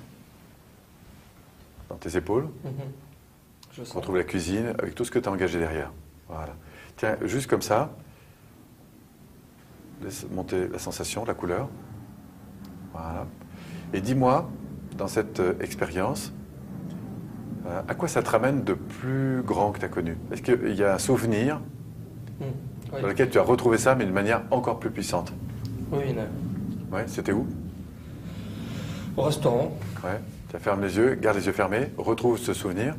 dans 1.91 1.97
tes 1.97 2.17
épaules. 2.17 2.49
Mhm. 2.65 2.73
Je. 3.73 3.83
Retrouve 3.93 4.17
la 4.17 4.25
cuisine 4.25 4.75
avec 4.79 4.95
tout 4.95 5.05
ce 5.05 5.11
que 5.11 5.19
tu 5.19 5.29
as 5.29 5.33
engagé 5.33 5.59
derrière. 5.59 5.93
Voilà. 6.29 6.55
Tiens, 6.97 7.17
juste 7.23 7.49
comme 7.49 7.63
ça, 7.63 7.91
laisse 10.03 10.27
monter 10.31 10.69
la 10.69 10.79
sensation, 10.79 11.25
la 11.25 11.35
couleur. 11.35 11.69
Voilà. 12.93 13.27
Et 13.93 14.01
dis-moi, 14.01 14.51
dans 14.97 15.09
cette 15.09 15.41
euh, 15.41 15.55
expérience, 15.61 16.33
à 17.89 17.95
quoi 17.95 18.09
ça 18.09 18.23
te 18.23 18.31
ramène 18.31 18.65
de 18.65 18.75
plus 18.75 19.43
grand 19.43 19.71
que 19.73 19.79
tu 19.79 19.85
as 19.85 19.89
connu? 19.89 20.17
Est-ce 20.33 20.43
qu'il 20.43 20.75
y 20.75 20.83
a 20.85 20.95
un 20.95 20.99
souvenir 20.99 21.61
Mhm. 22.41 23.01
dans 23.03 23.09
lequel 23.09 23.31
tu 23.31 23.39
as 23.39 23.43
retrouvé 23.43 23.79
ça, 23.79 23.95
mais 23.95 24.05
de 24.05 24.11
manière 24.13 24.43
encore 24.51 24.79
plus 24.81 24.91
puissante? 24.91 25.33
Oui, 25.93 26.15
a. 26.19 26.95
Ouais, 26.95 27.05
c'était 27.07 27.33
où? 27.33 27.47
Au 29.17 29.23
restaurant, 29.23 29.73
Ouais. 30.05 30.19
Tu 30.51 30.59
fermes 30.59 30.83
les 30.83 30.97
yeux, 30.99 31.15
garde 31.15 31.39
les 31.39 31.47
yeux 31.47 31.53
fermés, 31.53 31.91
retrouve 31.97 32.37
ce 32.39 32.53
souvenir. 32.53 32.95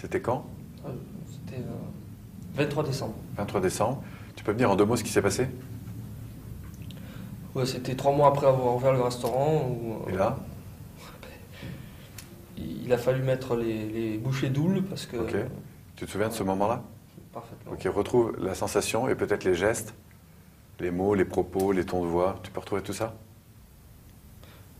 C'était 0.00 0.20
quand? 0.20 0.44
Euh, 0.84 0.88
c'était 1.30 1.60
euh, 1.62 2.56
23 2.56 2.82
décembre. 2.84 3.14
23 3.36 3.60
décembre. 3.60 4.02
Tu 4.34 4.42
peux 4.42 4.52
me 4.52 4.58
dire 4.58 4.68
en 4.70 4.74
deux 4.76 4.84
mots 4.84 4.96
ce 4.96 5.04
qui 5.04 5.12
s'est 5.12 5.22
passé? 5.22 5.46
Ouais, 7.54 7.66
c'était 7.66 7.94
trois 7.94 8.12
mois 8.12 8.28
après 8.28 8.46
avoir 8.48 8.74
ouvert 8.74 8.92
le 8.92 9.00
restaurant. 9.02 9.68
Où, 9.70 9.92
euh, 10.08 10.12
Et 10.12 10.16
là? 10.16 10.36
Il 12.88 12.92
a 12.94 12.98
fallu 12.98 13.22
mettre 13.22 13.54
les, 13.54 13.86
les 13.90 14.16
bouchées 14.16 14.48
doubles 14.48 14.82
parce 14.82 15.04
que. 15.04 15.18
Ok. 15.18 15.36
Tu 15.96 16.06
te 16.06 16.10
souviens 16.10 16.28
de 16.28 16.32
ce 16.32 16.42
moment-là 16.44 16.82
Parfaitement. 17.34 17.72
Ok, 17.72 17.82
retrouve 17.94 18.34
la 18.42 18.54
sensation 18.54 19.08
et 19.10 19.14
peut-être 19.14 19.44
les 19.44 19.54
gestes, 19.54 19.92
les 20.80 20.90
mots, 20.90 21.14
les 21.14 21.26
propos, 21.26 21.72
les 21.72 21.84
tons 21.84 22.02
de 22.02 22.06
voix. 22.08 22.36
Tu 22.42 22.50
peux 22.50 22.60
retrouver 22.60 22.80
tout 22.82 22.94
ça? 22.94 23.14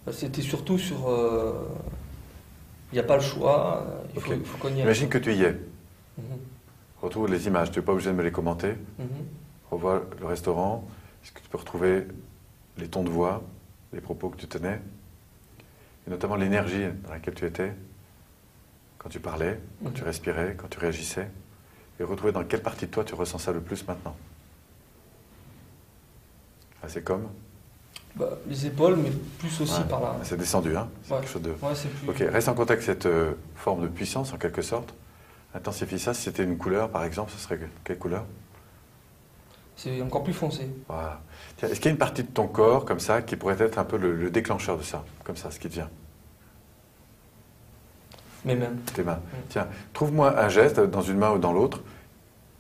Bah, 0.06 0.12
C'était 0.14 0.40
surtout 0.40 0.78
sur. 0.78 1.06
euh, 1.10 1.52
Il 2.92 2.94
n'y 2.94 2.98
a 3.00 3.02
pas 3.02 3.16
le 3.16 3.22
choix, 3.22 3.84
euh, 3.86 4.02
il 4.14 4.20
faut, 4.46 4.56
qu'on 4.58 4.68
y 4.68 4.72
aille. 4.74 4.80
Imagine 4.82 5.08
que 5.10 5.18
tu 5.18 5.34
y 5.34 5.42
es. 5.42 5.52
Mhm, 6.16 6.24
Retrouve 7.02 7.28
les 7.30 7.46
images. 7.46 7.70
Tu 7.72 7.78
n'es 7.78 7.84
pas 7.84 7.92
obligé 7.92 8.10
de 8.10 8.14
me 8.16 8.22
les 8.22 8.32
commenter. 8.32 8.72
mhm. 8.98 9.06
Revois 9.70 10.02
le 10.18 10.24
restaurant. 10.26 10.88
Est-ce 11.22 11.32
que 11.32 11.40
tu 11.40 11.48
peux 11.50 11.58
retrouver 11.58 12.06
les 12.78 12.88
tons 12.88 13.02
de 13.04 13.10
voix, 13.10 13.42
les 13.92 14.00
propos 14.00 14.30
que 14.30 14.36
tu 14.38 14.46
tenais 14.46 14.80
Et 16.06 16.10
notamment 16.10 16.36
l'énergie 16.36 16.86
dans 17.04 17.10
laquelle 17.10 17.34
tu 17.34 17.44
étais? 17.44 17.74
Quand 18.98 19.08
tu 19.08 19.20
parlais, 19.20 19.60
quand 19.84 19.90
tu 19.92 20.04
respirais, 20.04 20.54
quand 20.58 20.68
tu 20.68 20.78
réagissais. 20.78 21.28
Et 22.00 22.04
retrouver 22.04 22.32
dans 22.32 22.44
quelle 22.44 22.62
partie 22.62 22.86
de 22.86 22.90
toi 22.92 23.04
tu 23.04 23.14
ressens 23.14 23.38
ça 23.38 23.52
le 23.52 23.60
plus 23.60 23.86
maintenant. 23.86 24.14
Ah, 26.82 26.86
c'est 26.88 27.02
comme 27.02 27.28
Bah, 28.14 28.30
les 28.48 28.66
épaules, 28.66 28.96
mais 28.96 29.10
plus 29.38 29.60
aussi 29.60 29.80
Ouais. 29.80 29.88
par 29.88 30.00
là. 30.00 30.16
C'est 30.22 30.36
descendu, 30.36 30.76
hein 30.76 30.88
C'est 31.02 31.12
Ouais. 31.14 31.20
quelque 31.20 31.30
chose 31.30 31.42
de... 31.42 31.50
Ouais, 31.50 31.72
plus. 31.74 32.08
Ok, 32.08 32.32
reste 32.32 32.48
en 32.48 32.54
contact 32.54 32.82
avec 32.82 32.82
cette 32.84 33.06
euh, 33.06 33.32
forme 33.56 33.82
de 33.82 33.88
puissance 33.88 34.32
en 34.32 34.38
quelque 34.38 34.62
sorte. 34.62 34.94
Intensifie 35.54 35.98
ça. 35.98 36.14
Si 36.14 36.22
c'était 36.22 36.44
une 36.44 36.56
couleur, 36.56 36.88
par 36.90 37.04
exemple, 37.04 37.30
ce 37.32 37.38
serait 37.38 37.58
quelle 37.84 37.98
couleur? 37.98 38.24
C'est 39.76 40.00
encore 40.02 40.24
plus 40.24 40.32
foncé. 40.32 40.68
Voilà. 40.88 41.20
Est-ce 41.62 41.74
qu'il 41.76 41.84
y 41.86 41.88
a 41.88 41.92
une 41.92 41.98
partie 41.98 42.22
de 42.24 42.28
ton 42.28 42.48
corps 42.48 42.84
comme 42.84 43.00
ça 43.00 43.22
qui 43.22 43.36
pourrait 43.36 43.60
être 43.60 43.78
un 43.78 43.84
peu 43.84 43.96
le, 43.96 44.14
le 44.14 44.30
déclencheur 44.30 44.76
de 44.78 44.82
ça? 44.82 45.04
Comme 45.24 45.36
ça, 45.36 45.50
ce 45.50 45.58
qui 45.60 45.68
te 45.68 45.74
vient 45.74 45.90
Mais 48.44 48.54
même. 48.54 48.76
Tes 48.94 49.02
mains. 49.02 49.20
Tiens, 49.48 49.68
trouve-moi 49.92 50.40
un 50.40 50.48
geste 50.48 50.80
dans 50.80 51.02
une 51.02 51.18
main 51.18 51.32
ou 51.32 51.38
dans 51.38 51.52
l'autre, 51.52 51.80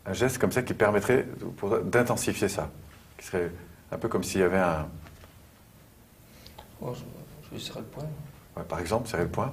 un 0.06 0.12
geste 0.12 0.38
comme 0.38 0.52
ça 0.52 0.62
qui 0.62 0.74
permettrait 0.74 1.26
d'intensifier 1.84 2.48
ça. 2.48 2.70
Qui 3.16 3.26
serait 3.26 3.50
un 3.92 3.98
peu 3.98 4.08
comme 4.08 4.24
s'il 4.24 4.40
y 4.40 4.44
avait 4.44 4.58
un. 4.58 4.88
Oh, 6.80 6.92
je, 6.94 7.54
vais 7.54 7.60
serrer 7.60 7.80
le 7.80 7.86
poing. 7.86 8.06
ouais, 8.56 8.64
par 8.64 8.80
exemple, 8.80 9.08
serrer 9.08 9.24
le 9.24 9.28
poing. 9.30 9.52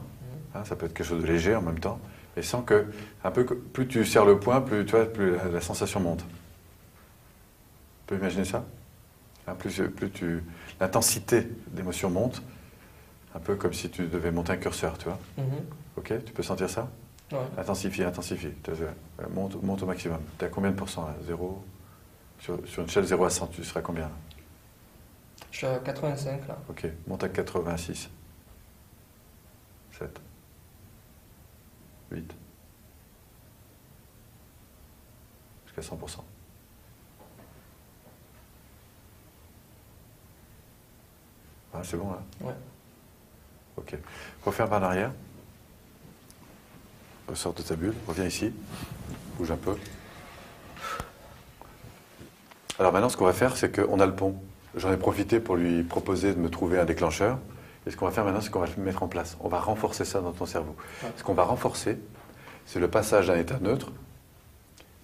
Hein, 0.53 0.63
ça 0.65 0.75
peut 0.75 0.85
être 0.85 0.93
quelque 0.93 1.07
chose 1.07 1.21
de 1.21 1.27
léger 1.27 1.55
en 1.55 1.61
même 1.61 1.79
temps. 1.79 1.99
Et 2.37 2.41
sans 2.41 2.61
que. 2.61 2.85
Un 3.23 3.31
peu 3.31 3.45
plus 3.45 3.87
tu 3.87 4.05
serres 4.05 4.25
le 4.25 4.39
poing, 4.39 4.61
plus, 4.61 4.85
tu 4.85 4.91
vois, 4.95 5.05
plus 5.05 5.35
la, 5.35 5.45
la 5.45 5.61
sensation 5.61 5.99
monte. 5.99 6.19
Tu 6.19 6.25
peux 8.07 8.15
imaginer 8.17 8.45
ça? 8.45 8.63
Hein, 9.47 9.55
Plus, 9.57 9.81
plus 9.89 10.09
tu, 10.09 10.43
l'intensité 10.79 11.47
d'émotion 11.67 12.09
monte, 12.09 12.41
un 13.35 13.39
peu 13.39 13.55
comme 13.55 13.73
si 13.73 13.89
tu 13.89 14.07
devais 14.07 14.31
monter 14.31 14.53
un 14.53 14.57
curseur, 14.57 14.97
tu 14.97 15.05
vois. 15.05 15.19
Mhm. 15.37 15.45
Ok 15.97 16.13
Tu 16.25 16.33
peux 16.33 16.43
sentir 16.43 16.69
ça 16.69 16.89
Ouais. 17.31 17.39
Intensifie, 17.57 18.03
intensifie. 18.03 18.53
Euh, 18.69 18.91
Monte, 19.31 19.61
monte 19.63 19.81
au 19.81 19.87
maximum. 19.87 20.21
Tu 20.37 20.45
as 20.45 20.49
combien 20.49 20.69
de 20.69 20.75
pourcents 20.75 21.07
là 21.07 21.15
Zéro 21.25 21.63
sur, 22.39 22.59
sur 22.67 22.83
une 22.83 22.87
échelle 22.87 23.05
0 23.05 23.25
à 23.25 23.29
100, 23.31 23.47
tu 23.47 23.63
seras 23.63 23.81
combien 23.81 24.03
là 24.03 24.11
Je 25.51 25.57
suis 25.57 25.65
à 25.67 25.79
85 25.79 26.47
là. 26.47 26.57
Ok, 26.69 26.85
monte 27.07 27.23
à 27.23 27.29
86. 27.29 28.09
7. 29.97 30.21
8. 32.11 32.35
Jusqu'à 35.65 35.81
100%. 35.95 36.17
Ah, 41.73 41.81
c'est 41.83 41.97
bon 41.97 42.11
là 42.11 42.21
Ouais. 42.41 42.53
Ok. 43.77 43.97
Referme 44.45 44.69
par 44.69 44.79
l'arrière. 44.79 45.11
Ressors 47.27 47.53
de 47.53 47.61
ta 47.61 47.75
bulle. 47.75 47.93
Reviens 48.07 48.25
ici. 48.25 48.53
Bouge 49.37 49.51
un 49.51 49.57
peu. 49.57 49.75
Alors 52.77 52.91
maintenant, 52.91 53.09
ce 53.09 53.17
qu'on 53.17 53.25
va 53.25 53.33
faire, 53.33 53.57
c'est 53.57 53.71
qu'on 53.73 53.99
a 53.99 54.05
le 54.05 54.13
pont. 54.13 54.35
J'en 54.75 54.91
ai 54.91 54.97
profité 54.97 55.39
pour 55.39 55.55
lui 55.55 55.83
proposer 55.83 56.33
de 56.33 56.39
me 56.39 56.49
trouver 56.49 56.79
un 56.79 56.85
déclencheur. 56.85 57.39
Et 57.87 57.91
ce 57.91 57.97
qu'on 57.97 58.05
va 58.05 58.11
faire 58.11 58.25
maintenant, 58.25 58.41
c'est 58.41 58.49
qu'on 58.49 58.59
va 58.59 58.67
le 58.75 58.83
mettre 58.83 59.03
en 59.03 59.07
place. 59.07 59.37
On 59.39 59.47
va 59.47 59.59
renforcer 59.59 60.05
ça 60.05 60.21
dans 60.21 60.31
ton 60.31 60.45
cerveau. 60.45 60.75
Ce 61.17 61.23
qu'on 61.23 61.33
va 61.33 61.43
renforcer, 61.43 61.97
c'est 62.65 62.79
le 62.79 62.89
passage 62.89 63.27
d'un 63.27 63.37
état 63.37 63.59
neutre 63.59 63.91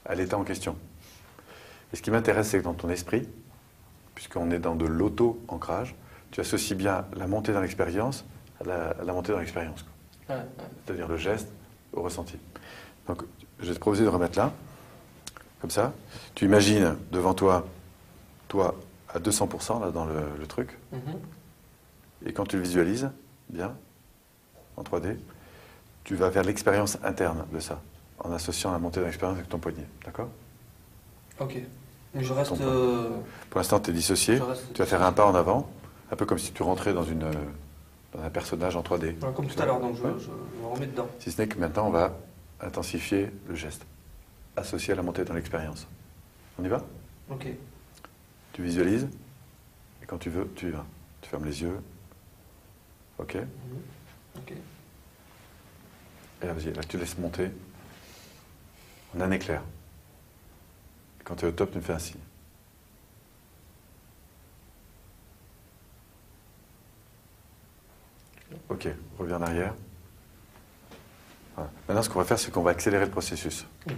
à 0.06 0.16
l'état 0.16 0.38
en 0.38 0.44
question. 0.44 0.76
Et 1.94 1.96
ce 1.96 2.02
qui 2.02 2.12
m'intéresse, 2.12 2.50
c'est 2.50 2.60
que 2.60 2.64
dans 2.64 2.74
ton 2.74 2.90
esprit, 2.90 3.28
puisqu'on 4.16 4.52
est 4.52 4.60
dans 4.60 4.76
de 4.76 4.86
l'auto-ancrage, 4.86 5.96
tu 6.32 6.42
associes 6.42 6.76
bien 6.76 7.06
la 7.16 7.28
montée 7.28 7.54
dans 7.54 7.62
l'expérience 7.62 8.26
à 8.60 8.64
la, 8.66 8.90
à 8.90 9.04
la 9.04 9.14
montée 9.14 9.32
dans 9.32 9.40
l'expérience. 9.40 9.86
C'est-à-dire 10.28 11.08
le 11.08 11.18
geste 11.18 11.50
au 11.94 12.02
ressenti. 12.02 12.38
Donc, 13.08 13.24
je 13.60 13.68
vais 13.68 13.74
te 13.74 13.80
proposer 13.80 14.04
de 14.04 14.10
remettre 14.10 14.38
là, 14.38 14.52
comme 15.60 15.70
ça. 15.72 15.94
Tu 16.36 16.46
imagines 16.46 16.96
devant 17.12 17.34
toi, 17.34 17.66
toi 18.48 18.76
à 19.14 19.20
200% 19.20 19.82
là 19.82 19.92
dans 19.92 20.06
le, 20.06 20.22
le 20.40 20.48
truc, 20.48 20.78
Mhm. 20.92 21.00
et 22.26 22.34
quand 22.34 22.46
tu 22.46 22.58
le 22.58 22.64
visualises, 22.64 23.10
bien, 23.50 23.74
en 24.78 24.84
3D, 24.84 25.18
tu 26.04 26.16
vas 26.16 26.30
vers 26.30 26.44
l'expérience 26.44 26.98
interne 27.04 27.46
de 27.54 27.60
ça, 27.60 27.82
en 28.20 28.32
associant 28.32 28.72
la 28.72 28.80
montée 28.80 29.00
dans 29.00 29.06
l'expérience 29.08 29.38
avec 29.38 29.50
ton 29.50 29.60
poignet. 29.60 29.86
D'accord? 30.06 30.30
Ok. 31.40 31.58
Mais 32.14 32.24
je 32.24 32.34
reste. 32.34 32.54
Euh, 32.62 33.10
Pour 33.50 33.60
l'instant, 33.60 33.80
tu 33.80 33.92
es 33.92 33.94
dissocié. 33.94 34.40
Tu 34.74 34.80
vas 34.82 34.86
faire 34.86 35.02
un 35.04 35.12
pas 35.14 35.26
en 35.26 35.36
avant, 35.36 35.70
un 36.12 36.16
peu 36.16 36.26
comme 36.26 36.40
si 36.40 36.52
tu 36.52 36.62
rentrais 36.64 36.94
dans, 36.94 37.04
une, 37.06 37.26
dans 38.14 38.22
un 38.24 38.30
personnage 38.30 38.76
en 38.76 38.82
3D. 38.82 39.16
Ouais, 39.24 39.34
comme 39.36 39.48
tout 39.48 39.62
à 39.62 39.66
l'heure, 39.66 39.80
donc 39.80 39.96
je, 39.98 40.04
Ouais. 40.04 40.14
je, 40.18 40.26
je 40.26 40.62
me 40.62 40.68
remets 40.68 40.88
dedans. 40.88 41.08
Si 41.20 41.32
ce 41.32 41.42
n'est 41.42 41.48
que 41.48 41.58
maintenant, 41.58 41.88
on 41.88 41.92
va 41.92 42.18
intensifier 42.60 43.32
le 43.48 43.56
geste, 43.56 43.86
associé 44.56 44.94
à 44.94 44.96
la 44.96 45.02
montée 45.04 45.24
dans 45.24 45.34
l'expérience. 45.34 45.88
On 46.60 46.64
y 46.64 46.68
va? 46.68 46.84
Ok. 47.30 47.48
Tu 48.54 48.62
visualises, 48.64 49.08
et 50.04 50.06
quand 50.06 50.18
tu 50.18 50.30
veux, 50.30 50.52
tu 50.56 50.68
y 50.68 50.72
vas. 50.72 50.86
Tu 51.22 51.30
fermes 51.30 51.46
les 51.46 51.62
yeux. 51.62 51.80
Ok 53.18 53.36
Mhm. 53.36 53.46
Ok. 54.38 54.54
Et 56.42 56.46
là, 56.48 56.54
vas-y, 56.54 56.74
là, 56.74 56.82
tu 56.84 56.98
laisses 56.98 57.18
monter 57.18 57.52
en 59.16 59.22
un 59.22 59.32
éclair. 59.32 59.62
Et 61.20 61.24
quand 61.24 61.36
tu 61.36 61.46
es 61.46 61.48
au 61.50 61.52
top, 61.52 61.72
tu 61.72 61.78
me 61.78 61.84
fais 61.84 61.94
un 61.94 62.00
signe. 62.00 62.20
Ok, 68.72 68.88
reviens 69.20 69.38
en 69.38 69.42
arrière. 69.44 69.74
Voilà. 71.56 71.70
Maintenant, 71.88 72.02
ce 72.04 72.10
qu'on 72.10 72.20
va 72.20 72.26
faire, 72.26 72.40
c'est 72.40 72.52
qu'on 72.52 72.62
va 72.64 72.72
accélérer 72.72 73.06
le 73.06 73.12
processus. 73.12 73.66
Mhm. 73.88 73.94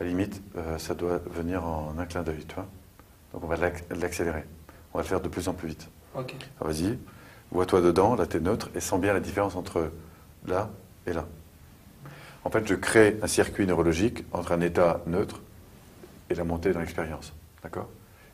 À 0.00 0.04
la 0.04 0.08
limite, 0.08 0.40
euh, 0.56 0.78
ça 0.78 0.94
doit 0.94 1.18
venir 1.30 1.64
en 1.64 1.94
un 1.98 2.06
clin 2.06 2.22
d'œil, 2.22 2.44
tu 2.46 2.54
vois. 2.54 2.66
Donc 3.32 3.42
on 3.44 3.46
va 3.48 3.56
l'ac- 3.56 3.84
l'accélérer. 3.90 4.44
On 4.94 4.98
va 4.98 5.02
le 5.02 5.08
faire 5.08 5.20
de 5.20 5.28
plus 5.28 5.48
en 5.48 5.54
plus 5.54 5.68
vite. 5.68 5.88
Ok. 6.14 6.34
Vas-y, 6.60 6.98
vois-toi 7.50 7.80
dedans, 7.80 8.14
là 8.14 8.26
t'es 8.26 8.40
neutre, 8.40 8.70
et 8.74 8.80
sens 8.80 9.00
bien 9.00 9.12
la 9.12 9.20
différence 9.20 9.56
entre 9.56 9.90
là 10.46 10.70
et 11.06 11.12
là. 11.12 11.26
En 12.44 12.50
fait, 12.50 12.66
je 12.68 12.74
crée 12.74 13.18
un 13.22 13.26
circuit 13.26 13.66
neurologique 13.66 14.24
entre 14.32 14.52
un 14.52 14.60
état 14.60 15.00
neutre 15.06 15.40
et 16.30 16.34
la 16.34 16.44
montée 16.44 16.72
dans 16.72 16.80
l'expérience. 16.80 17.32
D'accord? 17.62 17.88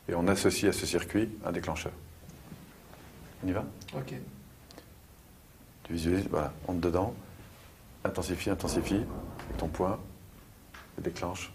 Et 0.07 0.13
on 0.13 0.27
associe 0.27 0.69
à 0.73 0.77
ce 0.77 0.85
circuit 0.85 1.29
un 1.45 1.51
déclencheur. 1.51 1.93
On 3.43 3.47
y 3.47 3.51
va? 3.53 3.65
Ok. 3.95 4.13
Tu 5.83 5.93
visualises, 5.93 6.27
voilà, 6.29 6.53
entre 6.67 6.79
dedans, 6.79 7.13
intensifie, 8.05 8.49
intensifie, 8.49 9.03
avec 9.45 9.57
ton 9.57 9.67
poing, 9.67 9.99
et 10.97 11.01
déclenche. 11.01 11.51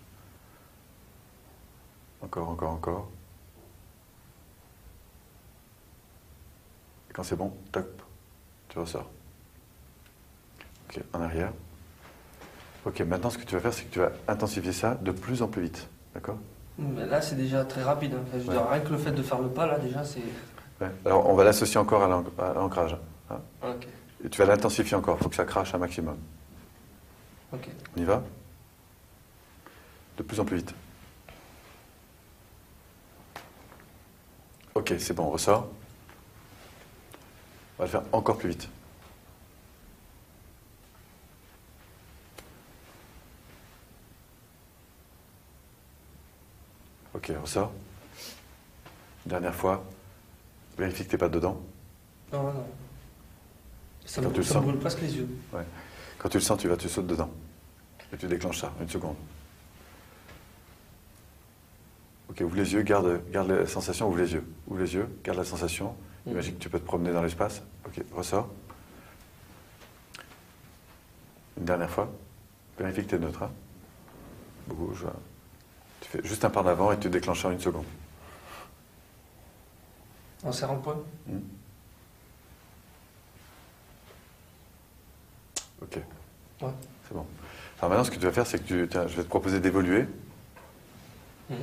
Encore, 2.20 2.48
encore, 2.48 2.70
encore. 2.72 3.08
Et 7.10 7.12
quand 7.14 7.22
c'est 7.22 7.36
bon, 7.36 7.52
top, 7.72 8.02
tu 8.68 8.78
ressors. 8.78 9.08
Ok, 10.90 11.00
en 11.12 11.20
arrière. 11.22 11.52
Ok, 12.84 13.00
maintenant 13.00 13.30
ce 13.30 13.38
que 13.38 13.44
tu 13.44 13.54
vas 13.54 13.60
faire, 13.60 13.72
c'est 13.74 13.84
que 13.84 13.92
tu 13.92 13.98
vas 13.98 14.10
intensifier 14.26 14.72
ça 14.72 14.94
de 14.94 15.10
plus 15.12 15.42
en 15.42 15.48
plus 15.48 15.62
vite. 15.62 15.88
D'accord? 16.14 16.38
Mais 16.78 17.06
là, 17.06 17.20
c'est 17.20 17.34
déjà 17.34 17.64
très 17.64 17.82
rapide. 17.82 18.14
hein. 18.14 18.20
Enfin, 18.26 18.38
je 18.38 18.42
veux 18.44 18.48
Ouais. 18.48 18.54
dire, 18.54 18.68
rien 18.68 18.80
que 18.80 18.88
le 18.90 18.98
fait 18.98 19.10
de 19.12 19.22
faire 19.22 19.40
le 19.40 19.48
pas, 19.48 19.66
là, 19.66 19.78
déjà, 19.78 20.04
c'est. 20.04 20.20
Ouais. 20.80 20.90
Alors 21.04 21.26
on 21.28 21.34
va 21.34 21.42
l'associer 21.44 21.78
encore 21.78 22.02
à 22.04 22.52
l'ancrage. 22.54 22.96
hein. 23.30 23.40
Ok. 23.62 23.88
Et 24.24 24.28
tu 24.28 24.38
vas 24.38 24.46
l'intensifier 24.46 24.96
encore, 24.96 25.16
il 25.18 25.22
faut 25.22 25.28
que 25.28 25.36
ça 25.36 25.44
crache 25.44 25.74
un 25.74 25.78
maximum. 25.78 26.18
Ok. 27.52 27.68
On 27.96 28.00
y 28.00 28.04
va? 28.04 28.22
De 30.16 30.22
plus 30.22 30.40
en 30.40 30.44
plus 30.44 30.56
vite. 30.56 30.74
Ok, 34.74 34.94
c'est 34.98 35.14
bon, 35.14 35.24
on 35.24 35.30
ressort. 35.30 35.68
On 37.78 37.82
va 37.82 37.84
le 37.84 37.90
faire 37.90 38.02
encore 38.12 38.38
plus 38.38 38.50
vite. 38.50 38.68
Ok, 47.14 47.32
on 47.36 47.42
ressort. 47.42 47.72
Dernière 49.26 49.54
fois. 49.54 49.84
Vérifie 50.76 51.04
que 51.04 51.10
tu 51.10 51.14
n'es 51.14 51.18
pas 51.18 51.28
dedans. 51.28 51.60
Non, 52.32 52.42
non. 52.52 52.66
Ça 54.08 54.22
sens. 54.42 54.62
brûle 54.62 54.78
presque 54.78 55.02
les 55.02 55.16
yeux. 55.16 55.28
Quand 56.18 56.28
tu 56.28 56.38
le 56.38 56.42
sens, 56.42 56.58
tu 56.58 56.66
vas, 56.68 56.76
tu 56.76 56.88
sautes 56.88 57.06
dedans. 57.06 57.30
Et 58.12 58.16
tu 58.16 58.26
déclenches 58.26 58.58
ça, 58.60 58.72
une 58.80 58.88
seconde. 58.88 59.16
Ok, 62.30 62.40
ouvre 62.42 62.56
les 62.56 62.72
yeux, 62.72 62.82
garde, 62.82 63.20
garde 63.30 63.50
la 63.50 63.66
sensation, 63.66 64.08
ouvre 64.08 64.18
les 64.18 64.32
yeux. 64.32 64.44
Ouvre 64.66 64.80
les 64.80 64.94
yeux, 64.94 65.08
garde 65.24 65.38
la 65.38 65.44
sensation. 65.44 65.94
Mm. 66.26 66.30
Imagine 66.30 66.54
que 66.54 66.58
tu 66.60 66.70
peux 66.70 66.78
te 66.80 66.84
promener 66.86 67.12
dans 67.12 67.22
l'espace. 67.22 67.62
Ok, 67.86 68.02
ressors. 68.14 68.48
Une 71.58 71.64
dernière 71.64 71.90
fois. 71.90 72.10
Vérifie 72.78 73.04
que 73.04 73.10
tu 73.10 73.14
es 73.16 73.18
neutre. 73.18 73.42
hein. 73.42 73.50
Bouge. 74.68 75.04
Tu 76.00 76.08
fais 76.08 76.20
juste 76.24 76.44
un 76.44 76.50
pas 76.50 76.62
en 76.62 76.66
avant 76.66 76.92
et 76.92 76.98
tu 76.98 77.10
déclenches 77.10 77.44
en 77.44 77.50
une 77.50 77.60
seconde. 77.60 77.84
En 80.44 80.52
serrant 80.52 80.74
le 80.76 80.80
poing 80.80 81.02
Hmm. 81.26 81.40
Ok. 85.82 85.98
Ouais. 86.62 86.68
C'est 87.08 87.14
bon. 87.14 87.24
Alors 87.80 87.90
maintenant, 87.90 88.04
ce 88.04 88.10
que 88.10 88.16
tu 88.16 88.26
vas 88.26 88.32
faire, 88.32 88.46
c'est 88.46 88.58
que 88.58 88.64
tu, 88.66 88.88
tiens, 88.90 89.06
je 89.06 89.16
vais 89.16 89.22
te 89.22 89.28
proposer 89.28 89.60
d'évoluer. 89.60 90.06
Mhm. 91.50 91.56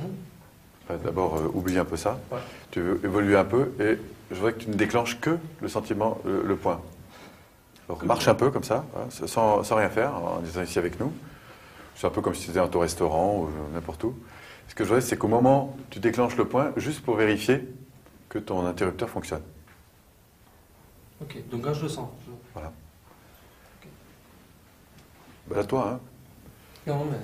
Enfin, 0.88 0.98
D'abord, 1.04 1.36
euh, 1.36 1.50
oublie 1.54 1.78
un 1.78 1.84
peu 1.84 1.96
ça. 1.96 2.18
Ouais. 2.32 2.38
Tu 2.70 2.80
veux 2.80 3.00
évoluer 3.04 3.36
un 3.36 3.44
peu 3.44 3.72
et 3.80 3.98
je 4.30 4.34
voudrais 4.36 4.52
que 4.54 4.60
tu 4.60 4.68
ne 4.70 4.74
déclenches 4.74 5.20
que 5.20 5.38
le 5.60 5.68
sentiment, 5.68 6.18
le, 6.24 6.42
le 6.42 6.56
point. 6.56 6.80
Alors, 7.88 7.98
Que 8.00 8.06
marche 8.06 8.26
un 8.28 8.34
peu 8.34 8.50
comme 8.50 8.64
ça, 8.64 8.84
hein, 8.96 9.06
sans, 9.26 9.62
sans 9.62 9.76
rien 9.76 9.88
faire, 9.90 10.14
en 10.16 10.42
étant 10.44 10.62
ici 10.62 10.78
avec 10.78 10.98
nous. 10.98 11.12
C'est 11.94 12.06
un 12.06 12.10
peu 12.10 12.20
comme 12.20 12.34
si 12.34 12.44
tu 12.44 12.50
étais 12.50 12.58
dans 12.58 12.68
ton 12.68 12.80
restaurant 12.80 13.36
ou 13.38 13.44
euh, 13.46 13.74
n'importe 13.74 14.02
où. 14.04 14.14
Ce 14.68 14.74
que 14.74 14.82
je 14.84 14.88
voudrais, 14.88 15.00
c'est 15.02 15.16
qu'au 15.16 15.28
moment 15.28 15.76
où 15.78 15.80
tu 15.90 16.00
déclenches 16.00 16.36
le 16.36 16.46
point, 16.46 16.72
juste 16.76 17.02
pour 17.04 17.14
vérifier 17.16 17.66
que 18.28 18.38
ton 18.38 18.66
interrupteur 18.66 19.08
fonctionne. 19.08 19.42
Ok, 21.22 21.36
donc 21.48 21.62
quand 21.62 21.72
je 21.74 21.82
le 21.84 21.88
sens. 21.88 22.08
je- 22.26 22.32
Voilà. 22.54 22.72
Bah, 25.48 25.58
à 25.60 25.64
toi, 25.64 25.90
hein. 25.92 26.00
Non, 26.86 27.04
mais 27.04 27.18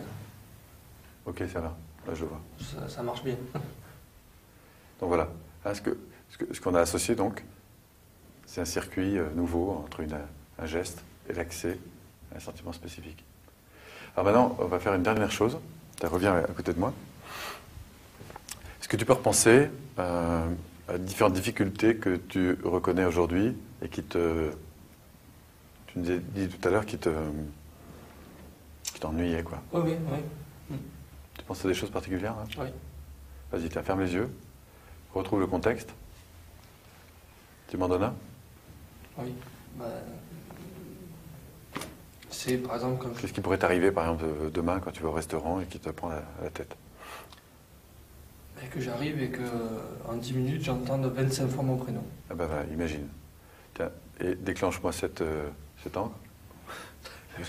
Ok, 1.25 1.43
ça 1.53 1.61
va. 1.61 1.77
Là, 2.07 2.15
je 2.15 2.25
vois. 2.25 2.41
ça, 2.61 2.89
ça 2.89 3.03
marche 3.03 3.23
bien. 3.23 3.37
Donc 5.01 5.09
voilà. 5.09 5.29
Hein, 5.65 5.75
ce 5.75 5.81
que- 5.81 5.97
ce 6.31 6.39
que- 6.39 6.53
ce 6.55 6.61
qu'on 6.61 6.75
a 6.75 6.81
associé, 6.81 7.15
donc, 7.15 7.45
c'est 8.47 8.61
un 8.61 8.65
circuit 8.65 9.19
euh, 9.19 9.29
nouveau 9.35 9.71
entre 9.85 10.01
une- 10.01 10.17
un 10.59 10.67
geste 10.67 11.03
et 11.29 11.33
l'accès 11.33 11.79
à 12.33 12.37
un 12.37 12.41
sentiment 12.41 12.73
spécifique. 12.73 13.25
Alors 14.17 14.25
maintenant, 14.27 14.57
on 14.59 14.67
va 14.67 14.79
faire 14.81 14.95
une 14.95 15.03
dernière 15.05 15.31
chose. 15.31 15.59
Tu 16.01 16.07
reviens 16.07 16.35
à 16.37 16.43
côté 16.43 16.73
de 16.73 16.79
moi. 16.81 16.93
Est-ce 18.81 18.89
que 18.89 18.97
tu 18.97 19.05
peux 19.05 19.13
repenser 19.13 19.71
euh, 19.99 20.49
à 20.89 20.99
différentes 20.99 21.35
difficultés 21.35 21.97
que 21.97 22.17
tu 22.17 22.59
reconnais 22.65 23.05
aujourd'hui 23.05 23.57
et 23.81 23.89
qui 23.89 24.03
te. 24.03 24.51
Tu 25.87 25.99
nous 26.01 26.11
as 26.11 26.17
dit 26.17 26.49
tout 26.49 26.69
à 26.69 26.71
l'heure 26.73 26.85
qui 26.87 26.99
te. 26.99 27.09
Qui 29.03 29.09
t'ennuyaient, 29.09 29.43
quoi. 29.43 29.61
Oui, 29.73 29.81
oui, 29.85 29.97
oui. 30.71 30.77
Tu 31.37 31.45
penses 31.45 31.65
à 31.65 31.69
des 31.69 31.75
choses 31.75 31.91
particulières 31.91 32.37
hein 32.39 32.45
Oui. 32.59 32.69
Vas-y, 33.51 33.69
tiens, 33.69 33.83
ferme 33.83 34.01
les 34.01 34.15
yeux. 34.15 34.31
Retrouve 35.13 35.41
le 35.41 35.47
contexte. 35.47 35.91
Tu 37.69 37.77
m'en 37.77 37.89
donnes 37.89 38.05
un? 38.05 38.15
Oui. 39.19 39.35
Bah, 39.77 39.87
c'est 42.31 42.59
par 42.59 42.75
exemple 42.77 43.07
je, 43.15 43.21
Qu'est-ce 43.21 43.33
qui 43.33 43.41
pourrait 43.41 43.59
t'arriver, 43.59 43.91
par 43.91 44.05
exemple, 44.05 44.25
euh, 44.25 44.51
demain 44.51 44.81
quand 44.81 44.91
tu 44.91 45.03
vas 45.03 45.09
au 45.09 45.13
restaurant 45.13 45.61
et 45.61 45.65
qui 45.67 45.79
te 45.79 45.91
prend 45.91 46.09
la, 46.09 46.23
la 46.43 46.51
tête? 46.51 46.77
Bah, 48.57 48.63
que 48.71 48.81
j'arrive 48.81 49.21
et 49.23 49.31
que 49.31 49.43
en 50.07 50.15
10 50.15 50.33
minutes 50.35 50.63
j'entende 50.63 51.07
25 51.07 51.49
fois 51.49 51.63
mon 51.63 51.77
prénom. 51.77 52.05
Ah 52.31 52.35
ben 52.35 52.47
voilà, 52.47 52.65
imagine. 52.73 53.09
Tiens, 53.75 53.91
et 54.21 54.35
déclenche-moi 54.35 54.93
cette, 54.93 55.23
euh, 55.23 55.49
cette 55.83 55.97
encre. 55.97 56.17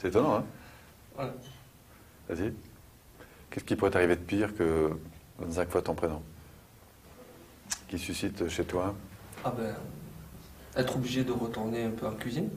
C'est 0.00 0.08
étonnant, 0.08 0.36
hein 0.36 0.44
Ouais. 1.18 1.30
Vas-y. 2.28 2.52
Qu'est-ce 3.50 3.64
qui 3.64 3.76
pourrait 3.76 3.90
t'arriver 3.90 4.16
de 4.16 4.20
pire 4.22 4.54
que 4.56 4.90
25 5.38 5.68
fois 5.70 5.82
ton 5.82 5.94
prénom 5.94 6.22
Qui 7.88 7.98
suscite 7.98 8.48
chez 8.48 8.64
toi 8.64 8.94
Ah 9.44 9.52
ben, 9.56 9.74
être 10.76 10.96
obligé 10.96 11.24
de 11.24 11.32
retourner 11.32 11.84
un 11.84 11.90
peu 11.90 12.06
en 12.06 12.12
cuisine. 12.12 12.48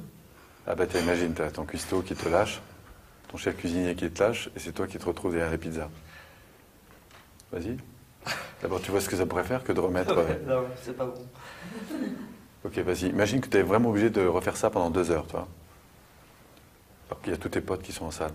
Ah 0.65 0.75
tiens, 0.87 1.01
imagine, 1.01 1.33
t'as 1.33 1.51
ton 1.51 1.65
cuistot 1.65 2.01
qui 2.01 2.15
te 2.15 2.29
lâche, 2.29 2.61
ton 3.27 3.37
chef 3.37 3.57
cuisinier 3.57 3.95
qui 3.95 4.09
te 4.09 4.23
lâche, 4.23 4.49
et 4.55 4.59
c'est 4.59 4.71
toi 4.71 4.87
qui 4.87 4.97
te 4.97 5.05
retrouves 5.05 5.33
derrière 5.33 5.51
les 5.51 5.57
pizzas. 5.57 5.89
Vas-y. 7.51 7.77
D'abord, 8.61 8.79
tu 8.81 8.91
vois 8.91 9.01
ce 9.01 9.09
que 9.09 9.17
ça 9.17 9.25
pourrait 9.25 9.43
faire 9.43 9.63
que 9.63 9.73
de 9.73 9.79
remettre... 9.81 10.17
euh, 10.17 10.35
non, 10.47 10.63
c'est 10.81 10.95
pas 10.95 11.05
bon. 11.05 11.13
Ok, 12.63 12.77
vas-y. 12.77 13.07
Imagine 13.09 13.41
que 13.41 13.49
tu 13.49 13.57
es 13.57 13.61
vraiment 13.63 13.89
obligé 13.89 14.09
de 14.09 14.25
refaire 14.25 14.55
ça 14.55 14.69
pendant 14.69 14.89
deux 14.89 15.11
heures, 15.11 15.27
toi. 15.27 15.49
Alors 17.13 17.21
qu'il 17.21 17.31
y 17.31 17.35
a 17.35 17.37
tous 17.37 17.49
tes 17.49 17.61
potes 17.61 17.83
qui 17.83 17.91
sont 17.91 18.05
en 18.05 18.11
salle. 18.11 18.31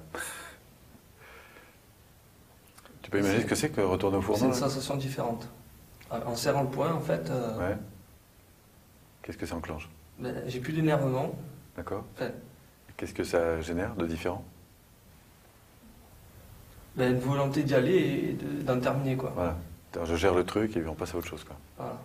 Tu 3.03 3.11
peux 3.11 3.19
imaginer 3.19 3.43
ce 3.43 3.47
que 3.47 3.57
c'est 3.57 3.71
que 3.71 3.81
retourner 3.81 4.19
au 4.19 4.21
C'est 4.21 4.27
fourneau 4.27 4.45
une 4.45 4.51
là 4.53 4.57
sensation 4.57 4.95
différente. 4.95 5.49
En 6.13 6.37
serrant 6.37 6.63
le 6.63 6.69
poing, 6.69 6.93
en 6.93 7.01
fait, 7.01 7.29
euh, 7.29 7.59
Ouais. 7.59 7.77
Qu'est-ce 9.23 9.37
que 9.37 9.47
ça 9.47 9.57
enclenche 9.57 9.89
ben, 10.21 10.43
j'ai 10.47 10.61
plus 10.61 10.73
d'énervement. 10.73 11.35
D'accord 11.77 12.05
Qu'est-ce 12.97 13.13
que 13.15 13.25
ça 13.25 13.61
génère 13.61 13.97
de 13.97 14.07
différent 14.07 14.45
ben, 16.95 17.15
une 17.15 17.19
volonté 17.21 17.65
d'y 17.65 17.75
aller 17.75 17.97
et 17.97 18.33
de- 18.35 18.63
d'en 18.63 18.79
terminer, 18.79 19.17
quoi. 19.17 19.33
Voilà. 19.35 19.57
Je 20.05 20.15
gère 20.15 20.35
le 20.35 20.45
truc 20.45 20.77
et 20.77 20.81
puis 20.81 20.89
on 20.89 20.95
passe 20.95 21.15
à 21.15 21.19
autre 21.19 21.27
chose. 21.27 21.43
Quoi. 21.43 21.57
Voilà. 21.79 21.99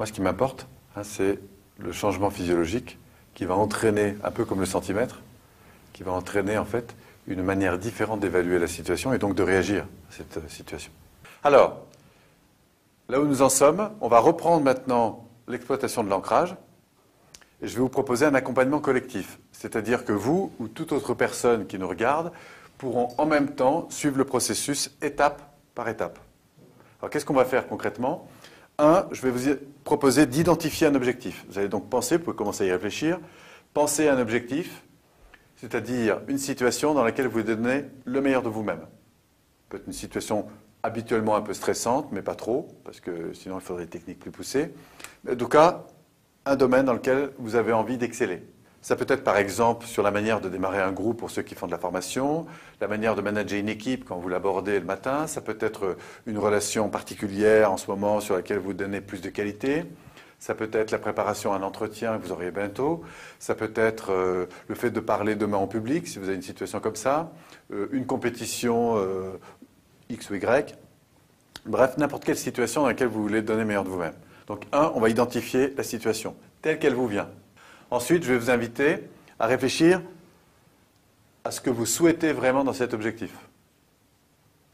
Moi, 0.00 0.06
ce 0.06 0.12
qui 0.12 0.20
m'importe, 0.20 0.66
hein, 0.96 1.04
c'est 1.04 1.38
le 1.78 1.92
changement 1.92 2.30
physiologique 2.30 2.98
qui 3.34 3.44
va 3.44 3.54
entraîner, 3.54 4.16
un 4.24 4.30
peu 4.32 4.44
comme 4.44 4.58
le 4.60 4.66
centimètre, 4.66 5.20
qui 5.94 6.02
va 6.02 6.12
entraîner 6.12 6.58
en 6.58 6.66
fait 6.66 6.94
une 7.26 7.42
manière 7.42 7.78
différente 7.78 8.20
d'évaluer 8.20 8.58
la 8.58 8.66
situation 8.66 9.14
et 9.14 9.18
donc 9.18 9.34
de 9.34 9.42
réagir 9.42 9.84
à 10.10 10.12
cette 10.12 10.36
euh, 10.36 10.48
situation. 10.48 10.92
Alors, 11.42 11.86
là 13.08 13.20
où 13.20 13.24
nous 13.24 13.40
en 13.40 13.48
sommes, 13.48 13.90
on 14.02 14.08
va 14.08 14.18
reprendre 14.18 14.62
maintenant 14.62 15.26
l'exploitation 15.48 16.04
de 16.04 16.10
l'ancrage 16.10 16.54
et 17.62 17.68
je 17.68 17.74
vais 17.74 17.80
vous 17.80 17.88
proposer 17.88 18.26
un 18.26 18.34
accompagnement 18.34 18.80
collectif. 18.80 19.38
C'est-à-dire 19.52 20.04
que 20.04 20.12
vous 20.12 20.52
ou 20.58 20.68
toute 20.68 20.92
autre 20.92 21.14
personne 21.14 21.66
qui 21.66 21.78
nous 21.78 21.88
regarde 21.88 22.32
pourront 22.76 23.08
en 23.16 23.24
même 23.24 23.54
temps 23.54 23.86
suivre 23.88 24.18
le 24.18 24.24
processus 24.24 24.90
étape 25.00 25.40
par 25.74 25.88
étape. 25.88 26.18
Alors 27.00 27.10
qu'est-ce 27.10 27.24
qu'on 27.24 27.34
va 27.34 27.44
faire 27.44 27.68
concrètement? 27.68 28.28
Un, 28.78 29.06
je 29.12 29.22
vais 29.22 29.30
vous 29.30 29.56
proposer 29.84 30.26
d'identifier 30.26 30.88
un 30.88 30.94
objectif. 30.94 31.46
Vous 31.48 31.58
allez 31.58 31.68
donc 31.68 31.88
penser, 31.88 32.16
vous 32.16 32.24
pouvez 32.24 32.36
commencer 32.36 32.64
à 32.64 32.66
y 32.66 32.72
réfléchir, 32.72 33.20
penser 33.72 34.08
à 34.08 34.14
un 34.14 34.18
objectif, 34.18 34.82
c'est-à-dire 35.56 36.20
une 36.28 36.38
situation 36.38 36.94
dans 36.94 37.04
laquelle 37.04 37.28
vous 37.28 37.42
donnez 37.42 37.84
le 38.04 38.20
meilleur 38.20 38.42
de 38.42 38.48
vous-même. 38.48 38.86
Peut-être 39.68 39.86
une 39.86 39.92
situation 39.92 40.46
habituellement 40.82 41.36
un 41.36 41.40
peu 41.40 41.54
stressante, 41.54 42.08
mais 42.12 42.22
pas 42.22 42.34
trop, 42.34 42.68
parce 42.84 43.00
que 43.00 43.32
sinon 43.32 43.58
il 43.58 43.62
faudrait 43.62 43.84
des 43.84 43.90
techniques 43.90 44.20
plus 44.20 44.30
poussées. 44.30 44.74
Mais 45.24 45.32
en 45.32 45.36
tout 45.36 45.48
cas, 45.48 45.86
un 46.44 46.56
domaine 46.56 46.84
dans 46.84 46.92
lequel 46.92 47.30
vous 47.38 47.56
avez 47.56 47.72
envie 47.72 47.96
d'exceller. 47.96 48.42
Ça 48.82 48.96
peut 48.96 49.06
être 49.08 49.24
par 49.24 49.38
exemple 49.38 49.86
sur 49.86 50.02
la 50.02 50.10
manière 50.10 50.42
de 50.42 50.50
démarrer 50.50 50.82
un 50.82 50.92
groupe 50.92 51.18
pour 51.18 51.30
ceux 51.30 51.40
qui 51.40 51.54
font 51.54 51.64
de 51.64 51.70
la 51.70 51.78
formation, 51.78 52.44
la 52.82 52.88
manière 52.88 53.14
de 53.14 53.22
manager 53.22 53.58
une 53.58 53.70
équipe 53.70 54.04
quand 54.04 54.18
vous 54.18 54.28
l'abordez 54.28 54.78
le 54.78 54.84
matin, 54.84 55.26
ça 55.26 55.40
peut 55.40 55.56
être 55.60 55.96
une 56.26 56.36
relation 56.36 56.90
particulière 56.90 57.72
en 57.72 57.78
ce 57.78 57.90
moment 57.90 58.20
sur 58.20 58.34
laquelle 58.34 58.58
vous 58.58 58.74
donnez 58.74 59.00
plus 59.00 59.22
de 59.22 59.30
qualité, 59.30 59.86
ça 60.44 60.54
peut 60.54 60.68
être 60.74 60.90
la 60.90 60.98
préparation 60.98 61.54
à 61.54 61.56
un 61.56 61.62
entretien 61.62 62.18
que 62.18 62.26
vous 62.26 62.32
auriez 62.32 62.50
bientôt, 62.50 63.02
ça 63.38 63.54
peut 63.54 63.72
être 63.76 64.12
euh, 64.12 64.44
le 64.68 64.74
fait 64.74 64.90
de 64.90 65.00
parler 65.00 65.36
demain 65.36 65.56
en 65.56 65.66
public 65.66 66.06
si 66.06 66.18
vous 66.18 66.26
avez 66.26 66.34
une 66.34 66.42
situation 66.42 66.80
comme 66.80 66.96
ça, 66.96 67.32
euh, 67.72 67.88
une 67.92 68.04
compétition 68.04 68.98
euh, 68.98 69.40
X 70.10 70.28
ou 70.28 70.34
Y, 70.34 70.76
bref, 71.64 71.96
n'importe 71.96 72.26
quelle 72.26 72.36
situation 72.36 72.82
dans 72.82 72.88
laquelle 72.88 73.08
vous 73.08 73.22
voulez 73.22 73.40
donner 73.40 73.60
le 73.60 73.68
meilleur 73.68 73.84
de 73.84 73.88
vous-même. 73.88 74.12
Donc, 74.46 74.66
un, 74.72 74.92
on 74.94 75.00
va 75.00 75.08
identifier 75.08 75.72
la 75.78 75.82
situation 75.82 76.36
telle 76.60 76.78
qu'elle 76.78 76.92
vous 76.92 77.08
vient. 77.08 77.30
Ensuite, 77.90 78.22
je 78.22 78.34
vais 78.34 78.38
vous 78.38 78.50
inviter 78.50 78.98
à 79.38 79.46
réfléchir 79.46 80.02
à 81.42 81.52
ce 81.52 81.62
que 81.62 81.70
vous 81.70 81.86
souhaitez 81.86 82.34
vraiment 82.34 82.64
dans 82.64 82.74
cet 82.74 82.92
objectif. 82.92 83.34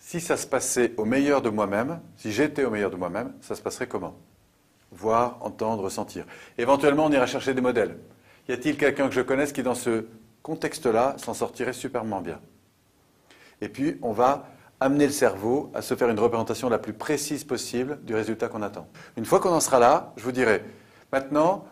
Si 0.01 0.21
ça 0.21 0.37
se 0.37 0.49
passait 0.49 0.95
au 0.97 1.05
meilleur 1.05 1.43
de 1.43 1.49
moi-même, 1.49 2.01
si 2.17 2.33
j'étais 2.33 2.65
au 2.65 2.71
meilleur 2.71 2.91
de 2.91 2.97
moi-même, 2.97 3.35
ça 3.41 3.55
se 3.55 3.63
passerait 3.63 3.87
comment? 3.87 4.17
Voir, 4.93 5.39
entendre, 5.41 5.85
ressentir. 5.85 6.25
Éventuellement, 6.59 7.07
on 7.07 7.13
ira 7.13 7.27
chercher 7.27 7.55
des 7.55 7.61
modèles. 7.61 7.97
Y 8.49 8.53
a-t-il 8.53 8.77
quelqu'un 8.77 9.09
que 9.09 9.15
je 9.15 9.21
connaisse 9.21 9.53
qui, 9.53 9.63
dans 9.63 9.75
ce 9.75 10.07
contexte-là, 10.43 11.15
s'en 11.19 11.35
sortirait 11.35 11.73
superment 11.73 12.21
bien? 12.21 12.41
Et 13.61 13.69
puis, 13.69 13.99
on 14.03 14.13
va 14.13 14.49
amener 14.81 15.07
le 15.07 15.13
cerveau 15.13 15.71
à 15.75 15.83
se 15.83 15.95
faire 15.95 16.09
une 16.09 16.19
représentation 16.19 16.69
la 16.69 16.79
plus 16.79 16.95
précise 16.95 17.45
possible 17.45 18.01
du 18.03 18.15
résultat 18.15 18.49
qu'on 18.49 18.63
attend. 18.63 18.89
Une 19.17 19.27
fois 19.27 19.39
qu'on 19.39 19.51
en 19.51 19.61
sera 19.61 19.79
là, 19.79 20.13
je 20.17 20.25
vous 20.25 20.33
dirai, 20.33 20.65
maintenant, 21.13 21.67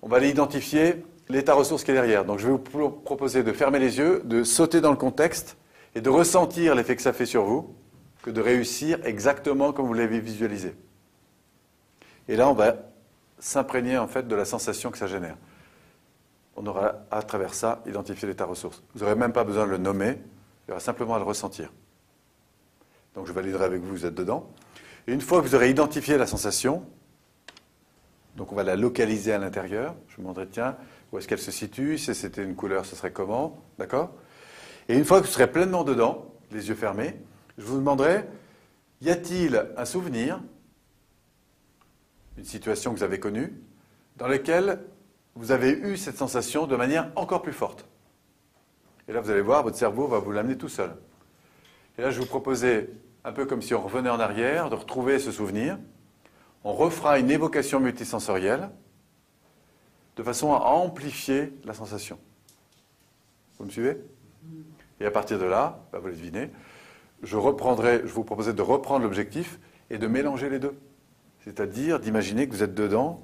on 0.00 0.08
va 0.08 0.16
aller 0.16 0.30
identifier 0.30 1.04
l'état 1.28 1.52
ressource 1.52 1.84
qui 1.84 1.90
est 1.90 1.94
derrière. 1.94 2.24
Donc 2.24 2.38
je 2.38 2.46
vais 2.46 2.52
vous 2.52 2.58
pro- 2.58 2.90
proposer 2.90 3.42
de 3.42 3.52
fermer 3.52 3.78
les 3.78 3.98
yeux, 3.98 4.22
de 4.24 4.42
sauter 4.42 4.80
dans 4.80 4.90
le 4.90 4.96
contexte 4.96 5.58
et 5.94 6.00
de 6.00 6.08
ressentir 6.08 6.74
l'effet 6.74 6.96
que 6.96 7.02
ça 7.02 7.12
fait 7.12 7.26
sur 7.26 7.44
vous, 7.44 7.74
que 8.22 8.30
de 8.30 8.40
réussir 8.40 8.98
exactement 9.04 9.72
comme 9.72 9.86
vous 9.86 9.92
l'avez 9.92 10.20
visualisé. 10.20 10.74
Et 12.28 12.36
là, 12.36 12.48
on 12.48 12.54
va 12.54 12.76
s'imprégner 13.38 13.98
en 13.98 14.06
fait 14.06 14.28
de 14.28 14.34
la 14.34 14.44
sensation 14.44 14.90
que 14.90 14.98
ça 14.98 15.06
génère. 15.06 15.36
on 16.56 16.66
aura 16.66 16.96
à 17.10 17.22
travers 17.22 17.54
ça 17.54 17.82
identifié 17.86 18.26
l'état 18.26 18.44
ressource. 18.44 18.82
Vous 18.94 19.00
n'aurez 19.00 19.14
même 19.14 19.32
pas 19.32 19.44
besoin 19.44 19.64
de 19.64 19.70
le 19.70 19.78
nommer, 19.78 20.18
il 20.66 20.70
y 20.70 20.72
aura 20.72 20.80
simplement 20.80 21.14
à 21.14 21.18
le 21.18 21.24
ressentir. 21.24 21.72
Donc 23.14 23.26
je 23.26 23.32
validerai 23.32 23.64
avec 23.64 23.80
vous, 23.80 23.90
vous 23.90 24.06
êtes 24.06 24.14
dedans. 24.14 24.50
Et 25.06 25.12
une 25.12 25.20
fois 25.20 25.40
que 25.40 25.46
vous 25.46 25.54
aurez 25.54 25.70
identifié 25.70 26.18
la 26.18 26.26
sensation, 26.26 26.84
donc 28.36 28.52
on 28.52 28.56
va 28.56 28.64
la 28.64 28.76
localiser 28.76 29.32
à 29.32 29.38
l'intérieur, 29.38 29.94
je 30.08 30.16
vous 30.16 30.22
demanderai, 30.22 30.48
tiens, 30.48 30.76
où 31.12 31.18
est-ce 31.18 31.28
qu'elle 31.28 31.38
se 31.38 31.50
situe? 31.50 31.96
Si 31.96 32.14
c'était 32.14 32.42
une 32.42 32.54
couleur, 32.54 32.84
ce 32.84 32.94
serait 32.96 33.12
comment? 33.12 33.58
D'accord? 33.78 34.10
Et 34.88 34.96
une 34.96 35.04
fois 35.04 35.20
que 35.20 35.26
vous 35.26 35.32
serez 35.32 35.50
pleinement 35.50 35.84
dedans, 35.84 36.26
les 36.50 36.68
yeux 36.68 36.74
fermés, 36.74 37.16
je 37.56 37.64
vous 37.64 37.78
demanderai, 37.78 38.24
y 39.00 39.10
a-t-il 39.10 39.64
un 39.76 39.84
souvenir, 39.84 40.40
une 42.38 42.44
situation 42.44 42.92
que 42.92 42.98
vous 42.98 43.04
avez 43.04 43.18
connue, 43.18 43.52
dans 44.16 44.28
laquelle 44.28 44.80
vous 45.34 45.50
avez 45.50 45.72
eu 45.72 45.96
cette 45.96 46.16
sensation 46.16 46.66
de 46.66 46.76
manière 46.76 47.10
encore 47.16 47.42
plus 47.42 47.52
forte 47.52 47.84
Et 49.08 49.12
là, 49.12 49.20
vous 49.20 49.30
allez 49.30 49.40
voir, 49.40 49.64
votre 49.64 49.76
cerveau 49.76 50.06
va 50.06 50.18
vous 50.18 50.30
l'amener 50.30 50.56
tout 50.56 50.68
seul. 50.68 50.96
Et 51.98 52.02
là, 52.02 52.10
je 52.10 52.20
vous 52.20 52.26
proposais, 52.26 52.90
un 53.24 53.32
peu 53.32 53.44
comme 53.44 53.60
si 53.60 53.74
on 53.74 53.82
revenait 53.82 54.08
en 54.08 54.20
arrière, 54.20 54.70
de 54.70 54.76
retrouver 54.76 55.18
ce 55.18 55.32
souvenir. 55.32 55.78
On 56.62 56.72
refera 56.72 57.18
une 57.18 57.30
évocation 57.30 57.80
multisensorielle 57.80 58.70
de 60.16 60.22
façon 60.22 60.52
à 60.52 60.58
amplifier 60.60 61.52
la 61.64 61.74
sensation. 61.74 62.18
Vous 63.58 63.64
me 63.64 63.70
suivez? 63.70 63.96
Et 65.00 65.06
à 65.06 65.10
partir 65.10 65.38
de 65.38 65.44
là, 65.44 65.80
bah, 65.92 65.98
vous 65.98 66.06
le 66.08 66.14
devinez, 66.14 66.50
je, 67.22 67.36
reprendrai, 67.36 68.02
je 68.04 68.12
vous 68.12 68.24
proposerai 68.24 68.54
de 68.54 68.62
reprendre 68.62 69.04
l'objectif 69.04 69.58
et 69.90 69.98
de 69.98 70.06
mélanger 70.06 70.48
les 70.48 70.58
deux. 70.60 70.76
C'est-à-dire 71.44 72.00
d'imaginer 72.00 72.46
que 72.46 72.52
vous 72.52 72.62
êtes 72.62 72.74
dedans, 72.74 73.22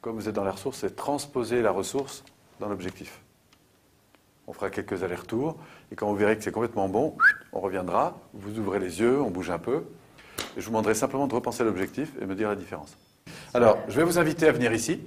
comme 0.00 0.16
vous 0.16 0.28
êtes 0.28 0.34
dans 0.34 0.44
la 0.44 0.52
ressource, 0.52 0.84
et 0.84 0.90
transposer 0.90 1.62
la 1.62 1.70
ressource 1.70 2.24
dans 2.60 2.68
l'objectif. 2.68 3.20
On 4.46 4.52
fera 4.52 4.70
quelques 4.70 5.02
allers-retours, 5.02 5.56
et 5.90 5.94
quand 5.94 6.08
vous 6.08 6.16
verrez 6.16 6.36
que 6.36 6.42
c'est 6.42 6.52
complètement 6.52 6.88
bon, 6.88 7.16
on 7.52 7.60
reviendra, 7.60 8.18
vous 8.34 8.58
ouvrez 8.58 8.78
les 8.78 9.00
yeux, 9.00 9.20
on 9.20 9.30
bouge 9.30 9.50
un 9.50 9.58
peu, 9.58 9.84
et 10.56 10.60
je 10.60 10.64
vous 10.64 10.70
demanderai 10.70 10.94
simplement 10.94 11.26
de 11.26 11.34
repenser 11.34 11.64
l'objectif 11.64 12.12
et 12.20 12.26
me 12.26 12.34
dire 12.34 12.48
la 12.48 12.56
différence. 12.56 12.96
Alors, 13.54 13.78
je 13.88 13.96
vais 13.96 14.04
vous 14.04 14.18
inviter 14.18 14.48
à 14.48 14.52
venir 14.52 14.72
ici. 14.72 15.00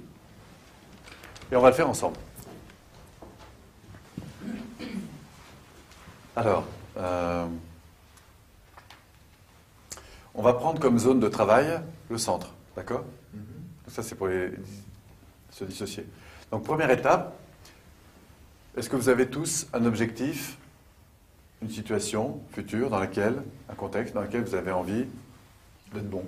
Et 1.50 1.56
on 1.56 1.60
va 1.60 1.70
le 1.70 1.74
faire 1.74 1.88
ensemble. 1.88 2.16
Alors, 6.34 6.64
euh, 6.96 7.46
on 10.36 10.42
va 10.42 10.52
prendre 10.52 10.78
comme 10.78 10.98
zone 10.98 11.18
de 11.18 11.28
travail 11.28 11.80
le 12.10 12.18
centre, 12.18 12.54
d'accord 12.76 13.04
Ça, 13.88 14.02
c'est 14.02 14.14
pour 14.14 14.28
se 15.50 15.64
dissocier. 15.64 16.06
Donc, 16.50 16.62
première 16.64 16.90
étape, 16.90 17.34
est-ce 18.76 18.90
que 18.90 18.96
vous 18.96 19.08
avez 19.08 19.28
tous 19.28 19.66
un 19.72 19.84
objectif, 19.86 20.58
une 21.62 21.70
situation 21.70 22.40
future 22.52 22.90
dans 22.90 23.00
laquelle, 23.00 23.42
un 23.70 23.74
contexte 23.74 24.14
dans 24.14 24.20
lequel 24.20 24.42
vous 24.42 24.54
avez 24.54 24.72
envie 24.72 25.06
d'être 25.94 26.10
bon? 26.10 26.24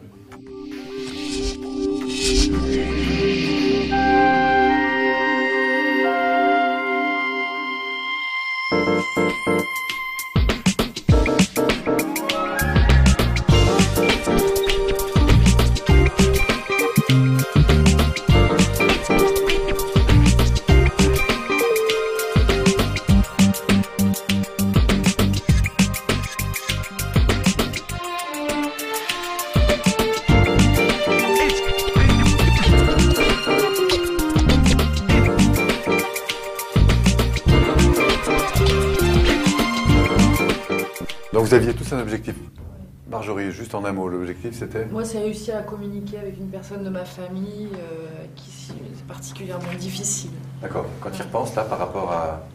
Juste 43.68 43.74
en 43.74 43.84
un 43.84 43.92
mot, 43.92 44.08
l'objectif 44.08 44.54
c'était 44.54 44.86
Moi, 44.86 45.04
c'est 45.04 45.18
réussir 45.18 45.54
à 45.56 45.60
communiquer 45.60 46.18
avec 46.18 46.38
une 46.38 46.48
personne 46.48 46.84
de 46.84 46.88
ma 46.88 47.04
famille 47.04 47.68
euh, 47.74 48.24
qui 48.34 48.72
est 48.72 49.06
particulièrement 49.06 49.74
difficile. 49.78 50.30
D'accord. 50.62 50.86
Quand 51.02 51.10
tu 51.10 51.20
y 51.20 51.22
repenses, 51.22 51.54
là, 51.54 51.64
par 51.64 51.78
rapport 51.78 52.10
à. 52.10 52.46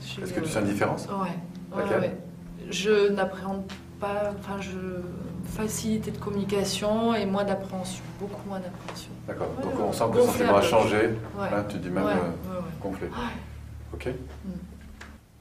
Est-ce 0.00 0.32
que 0.32 0.40
tu 0.40 0.48
sens 0.48 0.62
une 0.62 0.68
différence? 0.68 1.06
Ouais. 1.06 1.78
ouais, 1.78 2.16
Je 2.70 3.10
n'appréhende 3.10 3.64
pas. 4.00 4.32
Enfin, 4.38 4.58
je. 4.60 5.02
Facilité 5.46 6.10
de 6.10 6.16
communication 6.16 7.14
et 7.14 7.26
moins 7.26 7.44
d'appréhension. 7.44 8.02
Beaucoup 8.18 8.48
moins 8.48 8.58
d'appréhension. 8.58 9.10
D'accord. 9.28 9.48
Donc 9.62 9.74
on 9.78 9.92
sent 9.92 10.04
que 10.10 10.16
le 10.16 10.22
sentiment 10.24 10.56
a 10.56 10.62
changé. 10.62 11.10
Hein, 11.38 11.64
tu 11.68 11.76
dis 11.76 11.90
même 11.90 12.06
euh, 12.06 12.60
gonflé. 12.80 13.08
Ok. 13.92 14.06
Mm. 14.06 14.50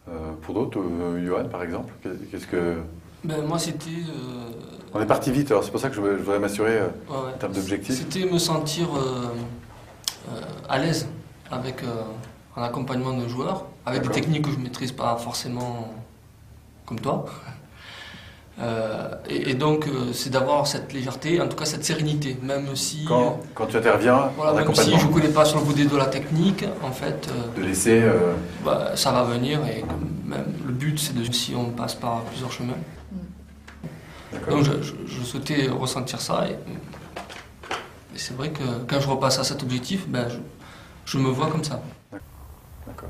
Euh, 0.09 0.33
pour 0.41 0.55
d'autres, 0.55 0.79
euh, 0.79 1.25
Johan 1.25 1.45
par 1.45 1.63
exemple, 1.63 1.93
qu'est-ce 2.29 2.45
que. 2.45 2.75
Ben, 3.23 3.41
moi 3.43 3.57
c'était. 3.57 3.89
Euh, 3.89 4.51
On 4.93 5.01
est 5.01 5.05
parti 5.05 5.31
vite, 5.31 5.49
alors 5.51 5.63
c'est 5.63 5.71
pour 5.71 5.79
ça 5.79 5.89
que 5.89 5.95
je 5.95 6.01
voudrais 6.01 6.39
m'assurer 6.39 6.79
en 7.09 7.31
termes 7.39 7.53
d'objectifs. 7.53 7.95
C'était 7.95 8.29
me 8.29 8.37
sentir 8.37 8.87
à 10.69 10.77
l'aise 10.77 11.07
avec 11.49 11.83
un 12.55 12.61
accompagnement 12.63 13.13
de 13.13 13.27
joueurs, 13.27 13.65
avec 13.85 14.03
des 14.03 14.09
techniques 14.09 14.43
que 14.43 14.51
je 14.51 14.57
ne 14.57 14.63
maîtrise 14.63 14.91
pas 14.91 15.15
forcément 15.17 15.93
comme 16.85 16.99
toi. 16.99 17.25
Euh, 18.61 19.09
et, 19.27 19.55
donc, 19.55 19.87
euh, 19.87 20.13
c'est 20.13 20.29
d'avoir 20.29 20.67
cette 20.67 20.93
légèreté, 20.93 21.41
en 21.41 21.47
tout 21.47 21.57
cas 21.57 21.65
cette 21.65 21.83
sérénité, 21.83 22.37
même 22.43 22.75
si. 22.75 23.03
Quand, 23.05 23.39
quand 23.55 23.65
tu 23.65 23.77
interviens, 23.77 24.29
voilà, 24.37 24.53
même 24.53 24.75
si 24.75 24.95
je 24.95 25.07
ne 25.07 25.11
connais 25.11 25.29
pas 25.29 25.43
sur 25.43 25.57
le 25.59 25.65
bout 25.65 25.73
de 25.73 25.97
la 25.97 26.05
technique, 26.05 26.63
en 26.83 26.91
fait. 26.91 27.29
Euh, 27.29 27.59
de 27.59 27.65
laisser. 27.65 28.03
Bah, 28.63 28.91
ça 28.95 29.11
va 29.11 29.23
venir, 29.23 29.59
et 29.65 29.83
même, 30.25 30.45
le 30.67 30.71
but, 30.71 30.99
c'est 30.99 31.15
de. 31.15 31.23
Si 31.33 31.55
on 31.55 31.71
passe 31.71 31.95
par 31.95 32.21
plusieurs 32.21 32.51
chemins. 32.51 32.73
Donc, 34.49 34.63
je, 34.63 35.23
souhaitais 35.23 35.67
ressentir 35.67 36.19
ça, 36.21 36.47
et, 36.47 36.57
c'est 38.15 38.35
vrai 38.35 38.49
que 38.51 38.63
quand 38.87 38.99
je 38.99 39.07
repasse 39.07 39.39
à 39.39 39.43
cet 39.43 39.63
objectif, 39.63 40.07
ben, 40.07 40.27
je, 41.05 41.17
me 41.17 41.29
vois 41.29 41.47
comme 41.47 41.63
ça. 41.63 41.81
D'accord. 42.85 43.09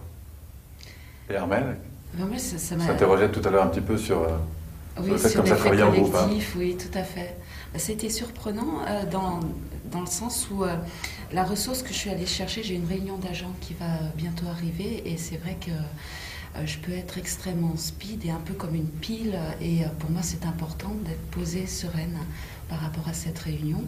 Et 1.30 1.36
Armel 1.36 1.78
ça, 2.38 2.58
ça 2.58 2.80
s'interrogeait 2.80 3.32
tout 3.32 3.42
à 3.44 3.50
l'heure 3.50 3.64
un 3.64 3.68
petit 3.68 3.82
peu 3.82 3.98
sur. 3.98 4.28
Oui, 5.02 5.18
sur 5.18 5.42
l'effet 5.42 5.70
collectif, 5.72 6.56
oui, 6.56 6.78
tout 6.78 6.96
à 6.98 7.04
fait. 7.04 7.36
C'était 7.76 8.10
surprenant 8.10 8.82
euh, 8.88 9.06
dans, 9.10 9.40
dans 9.92 10.02
le 10.02 10.08
sens 10.08 10.48
où 10.52 10.64
euh, 10.64 10.76
la 11.32 11.44
ressource 11.44 11.82
que 11.82 11.90
je 11.90 11.96
suis 11.96 12.10
allée 12.10 12.28
chercher, 12.28 12.62
j'ai 12.62 12.76
une 12.76 12.88
réunion 12.88 13.18
d'agents 13.18 13.54
qui 13.62 13.74
va 13.74 13.86
bientôt 14.16 14.46
arriver 14.48 15.02
et 15.06 15.18
c'est 15.18 15.38
vrai 15.38 15.58
que 15.60 15.72
euh, 15.72 15.84
je 16.66 16.78
peux 16.78 16.92
être 16.92 17.18
extrêmement 17.18 17.76
speed 17.76 18.26
et 18.26 18.32
un 18.32 18.40
peu 18.40 18.54
comme 18.54 18.76
une 18.76 18.88
pile 18.88 19.38
et 19.62 19.82
pour 20.00 20.12
moi 20.12 20.22
c'est 20.22 20.46
important 20.46 20.92
d'être 21.06 21.26
posée, 21.32 21.66
sereine 21.66 22.18
par 22.70 22.80
rapport 22.80 23.08
à 23.08 23.14
cette 23.14 23.40
réunion. 23.40 23.84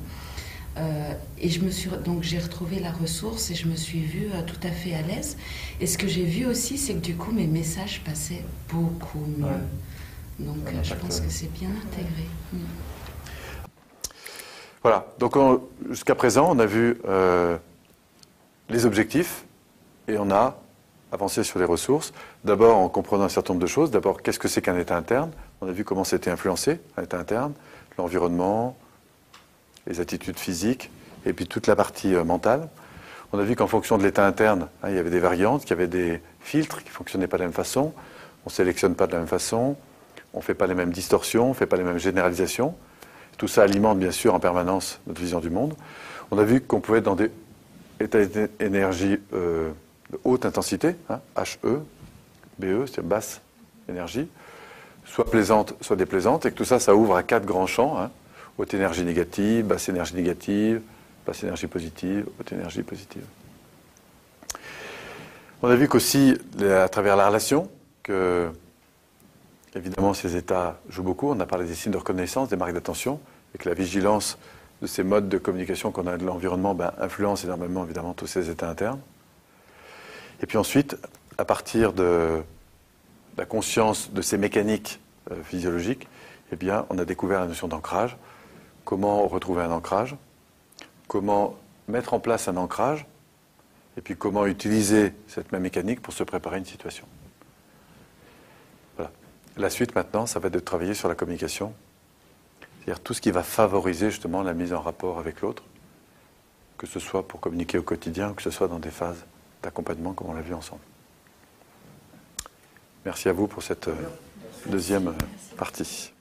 et 1.40 1.50
je 1.50 1.60
me 1.62 1.72
suis 1.72 1.90
donc 2.04 2.24
j'ai 2.24 2.40
retrouvé 2.40 2.80
la 2.80 2.92
ressource 2.92 3.52
et 3.52 3.56
je 3.56 3.68
me 3.68 3.76
suis 3.76 4.02
vue 4.02 4.30
tout 4.48 4.68
à 4.68 4.72
fait 4.72 4.96
à 4.96 5.02
l'aise. 5.02 5.38
Et 5.80 5.88
ce 5.88 5.98
que 5.98 6.08
j'ai 6.08 6.26
vu 6.26 6.46
aussi, 6.46 6.78
c'est 6.78 6.94
que 6.96 7.06
du 7.06 7.16
coup 7.16 7.32
mes 7.32 7.48
messages 7.48 8.02
passaient 8.04 8.44
beaucoup 8.70 9.26
mieux. 9.38 9.62
Donc 10.40 10.74
je 10.84 10.94
pense 10.96 11.22
que 11.22 11.30
c'est 11.30 11.52
bien 11.54 11.70
intégré. 11.70 12.28
Mm. 12.52 12.58
Voilà, 14.86 15.08
donc 15.18 15.36
jusqu'à 15.90 16.14
présent, 16.14 16.48
on 16.52 16.60
a 16.60 16.68
vu 16.68 17.02
euh, 17.08 17.58
les 18.70 18.86
objectifs 18.86 19.46
et 20.08 20.16
on 20.20 20.30
a 20.30 20.62
avancé 21.16 21.44
sur 21.44 21.60
les 21.60 21.66
ressources. 21.66 22.14
D'abord 22.44 22.78
en 22.78 22.90
comprenant 22.90 23.24
un 23.24 23.30
certain 23.30 23.54
nombre 23.54 23.64
de 23.64 23.68
choses. 23.68 23.92
D'abord, 23.92 24.22
qu'est-ce 24.22 24.40
que 24.40 24.48
c'est 24.48 24.62
qu'un 24.62 24.78
état 24.78 24.96
interne? 24.96 25.32
On 25.62 25.68
a 25.68 25.72
vu 25.72 25.84
comment 25.84 26.04
c'était 26.04 26.30
influencé, 26.30 26.80
un 26.98 27.04
état 27.04 27.18
interne, 27.18 27.54
l'environnement, 27.98 28.78
les 29.88 30.00
attitudes 30.00 30.38
physiques 30.38 30.92
et 31.26 31.34
puis 31.34 31.48
toute 31.48 31.68
la 31.68 31.76
partie 31.76 32.14
euh, 32.14 32.24
mentale. 32.24 32.70
On 33.34 33.40
a 33.40 33.44
vu 33.44 33.56
qu'en 33.56 33.68
fonction 33.68 33.98
de 33.98 34.04
l'état 34.04 34.26
interne, 34.26 34.68
hein, 34.84 34.90
il 34.90 34.96
y 34.96 35.00
avait 35.00 35.10
des 35.10 35.20
variantes, 35.20 35.62
qu'il 35.62 35.72
y 35.72 35.74
avait 35.74 35.88
des 35.88 36.22
filtres 36.40 36.84
qui 36.84 36.90
ne 36.90 36.94
fonctionnaient 36.94 37.28
pas 37.28 37.38
de 37.38 37.42
la 37.42 37.48
même 37.48 37.56
façon. 37.56 37.94
On 38.46 38.50
ne 38.50 38.54
sélectionne 38.54 38.96
pas 38.96 39.08
de 39.08 39.14
la 39.14 39.20
même 39.20 39.28
façon 39.28 39.76
on 40.36 40.40
ne 40.40 40.44
fait 40.44 40.54
pas 40.54 40.68
les 40.68 40.76
mêmes 40.76 40.92
distorsions, 40.92 41.46
on 41.46 41.50
ne 41.50 41.54
fait 41.54 41.66
pas 41.66 41.78
les 41.78 41.84
mêmes 41.84 41.98
généralisations. 41.98 42.76
Tout 43.38 43.48
ça 43.48 43.64
alimente 43.64 43.98
bien 43.98 44.12
sûr 44.12 44.34
en 44.34 44.40
permanence 44.40 45.00
notre 45.08 45.22
vision 45.22 45.40
du 45.40 45.50
monde. 45.50 45.74
On 46.30 46.38
a 46.38 46.44
vu 46.44 46.62
qu'on 46.62 46.82
pouvait 46.82 47.00
être 47.00 47.06
dans 47.06 47.16
des 47.16 47.32
états 48.02 48.24
d'énergie 48.60 49.18
euh, 49.34 49.72
haute 50.24 50.46
intensité, 50.46 50.96
hein, 51.10 51.20
HE, 51.38 51.80
BE, 52.60 52.86
c'est 52.86 53.06
basse 53.06 53.42
énergie, 53.90 54.28
soit 55.06 55.30
plaisante, 55.30 55.74
soit 55.82 55.96
déplaisante, 55.96 56.46
et 56.46 56.52
que 56.52 56.56
tout 56.56 56.66
ça, 56.66 56.80
ça 56.80 56.96
ouvre 56.96 57.16
à 57.16 57.24
quatre 57.24 57.46
grands 57.46 57.68
champs. 57.68 58.00
Hein. 58.00 58.12
haute 58.58 58.74
énergie 58.74 59.04
négative, 59.04 59.66
basse 59.66 59.90
énergie 59.90 60.16
négative, 60.16 60.82
basse 61.26 61.44
énergie 61.44 61.68
positive, 61.68 62.26
haute 62.40 62.52
énergie 62.52 62.84
positive. 62.84 63.24
On 65.62 65.70
a 65.70 65.76
vu 65.76 65.88
qu'aussi, 65.88 66.38
à 66.62 66.90
travers 66.90 67.16
la 67.16 67.28
relation, 67.28 67.70
que 68.04 68.50
évidemment 69.76 70.14
ces 70.14 70.36
états 70.36 70.80
jouent 70.90 71.04
beaucoup. 71.04 71.30
On 71.30 71.40
a 71.40 71.46
parlé 71.46 71.66
des 71.66 71.76
signes 71.76 71.92
de 71.92 71.98
reconnaissance, 71.98 72.50
des 72.50 72.56
marques 72.56 72.74
d'attention, 72.74 73.20
et 73.54 73.58
que 73.58 73.68
la 73.70 73.76
vigilance 73.76 74.38
de 74.82 74.88
ces 74.88 75.04
modes 75.04 75.30
de 75.30 75.38
communication 75.38 75.92
qu'on 75.92 76.08
a 76.08 76.18
de 76.18 76.26
l'environnement 76.26 76.76
ben, 76.76 76.92
influence 77.00 77.44
énormément 77.46 77.84
évidemment 77.84 78.14
tous 78.14 78.28
ces 78.28 78.50
états 78.50 78.70
internes. 78.70 79.00
Et 80.42 80.46
puis 80.46 80.58
ensuite, 80.58 80.98
à 81.38 81.46
partir 81.46 81.94
de 81.94 82.44
la 83.38 83.46
conscience 83.46 84.12
de 84.12 84.22
ces 84.22 84.38
mécaniques 84.38 85.00
euh, 85.32 85.42
physiologiques, 85.44 86.08
eh 86.52 86.56
bien, 86.56 86.86
on 86.90 86.98
a 86.98 87.06
découvert 87.06 87.40
la 87.40 87.48
notion 87.48 87.68
d'ancrage. 87.68 88.18
Comment 88.84 89.28
retrouver 89.28 89.64
un 89.64 89.72
ancrage? 89.72 90.16
Comment 91.08 91.58
mettre 91.88 92.14
en 92.14 92.20
place 92.20 92.48
un 92.48 92.58
ancrage? 92.58 93.06
Et 93.98 94.02
puis 94.02 94.16
comment 94.16 94.46
utiliser 94.46 95.14
cette 95.28 95.52
même 95.52 95.62
mécanique 95.62 96.02
pour 96.02 96.14
se 96.14 96.24
préparer 96.24 96.56
à 96.56 96.60
une 96.60 96.66
situation? 96.66 97.08
Voilà. 98.98 99.12
La 99.58 99.70
suite 99.70 99.96
maintenant, 99.96 100.26
ça 100.26 100.40
va 100.40 100.48
être 100.48 100.54
de 100.54 100.60
travailler 100.60 100.94
sur 100.94 101.08
la 101.08 101.16
communication, 101.16 101.74
c'est-à-dire 102.80 103.02
tout 103.02 103.14
ce 103.14 103.22
qui 103.22 103.32
va 103.32 103.42
favoriser 103.42 104.12
justement 104.12 104.44
la 104.44 104.54
mise 104.54 104.74
en 104.74 104.82
rapport 104.82 105.18
avec 105.18 105.42
l'autre, 105.42 105.64
que 106.78 106.88
ce 106.88 107.00
soit 107.00 107.28
pour 107.28 107.40
communiquer 107.40 107.78
au 107.78 107.84
quotidien 107.84 108.32
ou 108.32 108.34
que 108.34 108.44
ce 108.44 108.52
soit 108.52 108.68
dans 108.68 108.80
des 108.80 108.92
phases 108.92 109.26
d'accompagnement 109.66 110.14
comme 110.14 110.30
on 110.30 110.34
l'a 110.34 110.42
vu 110.42 110.54
ensemble. 110.54 110.82
Merci 113.04 113.30
à 113.30 113.34
vous 113.34 113.48
pour 113.48 113.64
cette 113.64 113.88
euh, 113.88 113.96
deuxième 114.68 115.08
euh, 115.08 115.58
partie. 115.58 116.12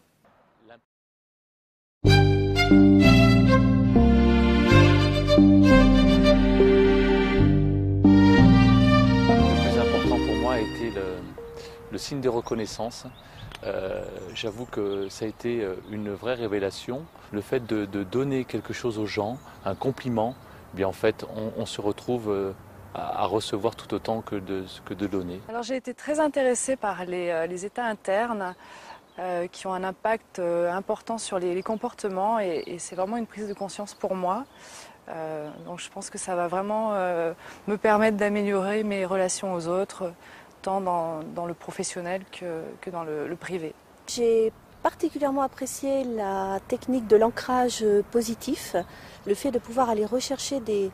le 11.90 11.98
signe 11.98 12.20
des 12.20 12.28
reconnaissances. 12.28 13.06
Euh, 13.62 14.04
j'avoue 14.34 14.64
que 14.64 15.08
ça 15.08 15.26
a 15.26 15.28
été 15.28 15.64
une 15.92 16.10
vraie 16.12 16.34
révélation. 16.34 17.04
Le 17.30 17.40
fait 17.40 17.64
de, 17.66 17.84
donner 18.02 18.44
quelque 18.44 18.72
chose 18.72 18.98
aux 18.98 19.06
gens, 19.06 19.38
un 19.64 19.76
compliment, 19.76 20.34
eh 20.72 20.78
bien 20.78 20.88
en 20.88 20.92
fait, 20.92 21.24
on, 21.56 21.66
se 21.66 21.80
retrouve 21.80 22.52
euh, 22.94 22.98
à, 22.98 23.26
recevoir 23.26 23.76
tout 23.76 23.92
autant 23.94 24.20
que 24.20 24.36
de, 24.36 24.64
que 24.84 24.94
de 24.94 25.06
donner. 25.06 25.40
Alors 25.48 25.62
j'ai 25.62 25.76
été 25.76 25.94
très 25.94 26.20
intéressée 26.20 26.76
par 26.76 27.04
les, 27.04 27.64
états 27.64 27.84
internes. 27.84 28.54
qui 29.52 29.68
ont 29.68 29.72
un 29.72 29.84
impact 29.84 30.40
important 30.40 31.18
sur 31.18 31.38
les, 31.38 31.62
comportements 31.62 32.40
et, 32.40 32.76
c'est 32.78 32.96
vraiment 32.96 33.16
une 33.16 33.26
prise 33.26 33.48
de 33.48 33.54
conscience 33.54 33.94
pour 33.94 34.16
moi. 34.16 34.44
donc 35.66 35.78
je 35.78 35.88
pense 35.88 36.10
que 36.10 36.18
ça 36.18 36.34
va 36.34 36.48
vraiment 36.48 36.90
me 37.68 37.76
permettre 37.76 38.16
d'améliorer 38.16 38.82
mes 38.82 39.06
relations 39.06 39.54
aux 39.54 39.68
autres, 39.68 40.12
tant 40.64 40.80
dans, 40.80 41.46
le 41.46 41.54
professionnel 41.54 42.22
que, 42.32 42.90
dans 42.90 43.04
le, 43.04 43.36
privé. 43.36 43.74
J'ai 44.08 44.52
particulièrement 44.84 45.40
apprécié 45.40 46.04
la 46.04 46.60
technique 46.68 47.06
de 47.06 47.16
l'ancrage 47.16 47.82
positif, 48.10 48.76
le 49.26 49.34
fait 49.34 49.50
de 49.50 49.58
pouvoir 49.58 49.88
aller 49.88 50.04
rechercher 50.04 50.60
des, 50.60 50.92